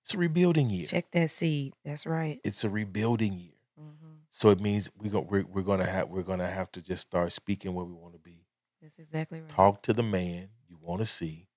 It's 0.09 0.15
a 0.15 0.17
rebuilding 0.17 0.71
year. 0.71 0.87
Check 0.87 1.11
that 1.11 1.29
seed. 1.29 1.73
That's 1.85 2.07
right. 2.07 2.39
It's 2.43 2.63
a 2.63 2.69
rebuilding 2.69 3.33
year. 3.33 3.51
Mhm. 3.79 4.21
So 4.31 4.49
it 4.49 4.59
means 4.59 4.89
we 4.97 5.07
go, 5.07 5.19
we're 5.21 5.45
we're 5.45 5.61
gonna 5.61 5.85
have 5.85 6.09
we're 6.09 6.23
gonna 6.23 6.49
have 6.49 6.71
to 6.71 6.81
just 6.81 7.03
start 7.03 7.31
speaking 7.31 7.75
where 7.75 7.85
we 7.85 7.93
want 7.93 8.13
to 8.13 8.19
be. 8.19 8.47
That's 8.81 8.97
exactly 8.97 9.39
right. 9.41 9.49
Talk 9.49 9.83
to 9.83 9.93
the 9.93 10.01
man 10.01 10.49
you 10.67 10.79
want 10.81 11.01
to 11.01 11.05
see. 11.05 11.47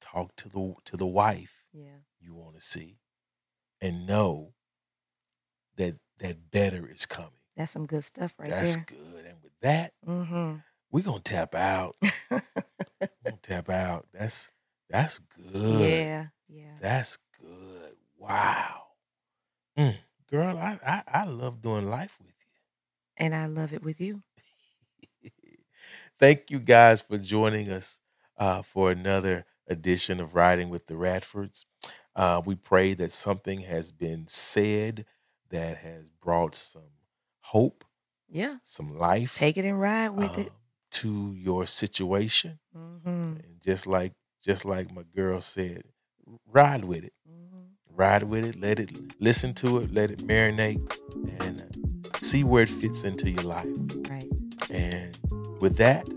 Talk 0.00 0.34
to 0.36 0.48
the 0.48 0.74
to 0.86 0.96
the 0.96 1.06
wife 1.06 1.66
Yeah. 1.74 1.98
you 2.18 2.32
want 2.32 2.54
to 2.54 2.62
see, 2.62 2.98
and 3.82 4.06
know 4.06 4.54
that 5.76 5.96
that 6.16 6.50
better 6.50 6.86
is 6.88 7.04
coming. 7.04 7.30
That's 7.58 7.72
some 7.72 7.84
good 7.84 8.04
stuff 8.04 8.32
right 8.38 8.48
That's 8.48 8.76
there. 8.76 8.86
good. 8.88 9.26
And 9.26 9.42
with 9.42 9.52
that, 9.60 9.92
Mm-hmm. 10.08 10.60
we're 10.90 11.02
gonna 11.04 11.20
tap 11.20 11.54
out. 11.54 11.96
We're 12.30 12.40
gonna 13.22 13.36
tap 13.42 13.68
out. 13.68 14.06
That's 14.14 14.50
that's 14.88 15.18
good. 15.18 15.90
yeah. 15.90 16.26
Yeah. 16.48 16.78
That's. 16.80 17.18
Wow. 18.22 18.82
Mm, 19.78 19.98
girl, 20.30 20.58
I, 20.58 20.78
I 20.86 21.02
I 21.22 21.24
love 21.24 21.62
doing 21.62 21.88
life 21.90 22.18
with 22.20 22.28
you. 22.30 22.46
And 23.16 23.34
I 23.34 23.46
love 23.46 23.72
it 23.72 23.82
with 23.82 24.00
you. 24.00 24.22
Thank 26.18 26.50
you 26.50 26.60
guys 26.60 27.02
for 27.02 27.18
joining 27.18 27.70
us 27.70 28.00
uh, 28.38 28.62
for 28.62 28.90
another 28.90 29.44
edition 29.68 30.20
of 30.20 30.34
Riding 30.34 30.70
with 30.70 30.86
the 30.86 30.94
Radfords. 30.94 31.64
Uh, 32.14 32.42
we 32.44 32.54
pray 32.54 32.94
that 32.94 33.12
something 33.12 33.62
has 33.62 33.90
been 33.92 34.26
said 34.28 35.06
that 35.50 35.78
has 35.78 36.10
brought 36.10 36.54
some 36.54 36.82
hope, 37.40 37.84
Yeah. 38.28 38.56
some 38.62 38.96
life 38.98 39.34
Take 39.36 39.56
it 39.56 39.64
and 39.64 39.80
ride 39.80 40.10
with 40.10 40.38
it. 40.38 40.48
um, 40.48 40.54
to 40.92 41.32
your 41.34 41.66
situation. 41.66 42.58
Mm-hmm. 42.76 43.08
And 43.08 43.60
just 43.62 43.86
like 43.86 44.12
just 44.44 44.64
like 44.64 44.92
my 44.92 45.02
girl 45.14 45.40
said, 45.40 45.84
ride 46.46 46.84
with 46.84 47.04
it. 47.04 47.14
Mm-hmm 47.28 47.41
ride 47.96 48.24
with 48.24 48.44
it, 48.44 48.60
let 48.60 48.78
it 48.78 49.20
listen 49.20 49.54
to 49.54 49.78
it, 49.78 49.92
let 49.92 50.10
it 50.10 50.18
marinate, 50.26 50.80
and 51.40 51.64
see 52.16 52.44
where 52.44 52.62
it 52.62 52.68
fits 52.70 53.04
into 53.04 53.30
your 53.30 53.44
life. 53.44 53.66
Right. 54.10 54.26
And 54.70 55.18
with 55.60 55.76
that, 55.76 56.08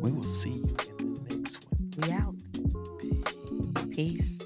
we 0.00 0.10
will 0.12 0.22
see 0.22 0.50
you 0.50 0.76
in 0.98 1.14
the 1.14 1.36
next 1.36 1.66
one. 1.70 1.90
We 1.98 2.12
out. 2.12 2.34
Peace. 3.00 3.94
Peace. 3.94 4.37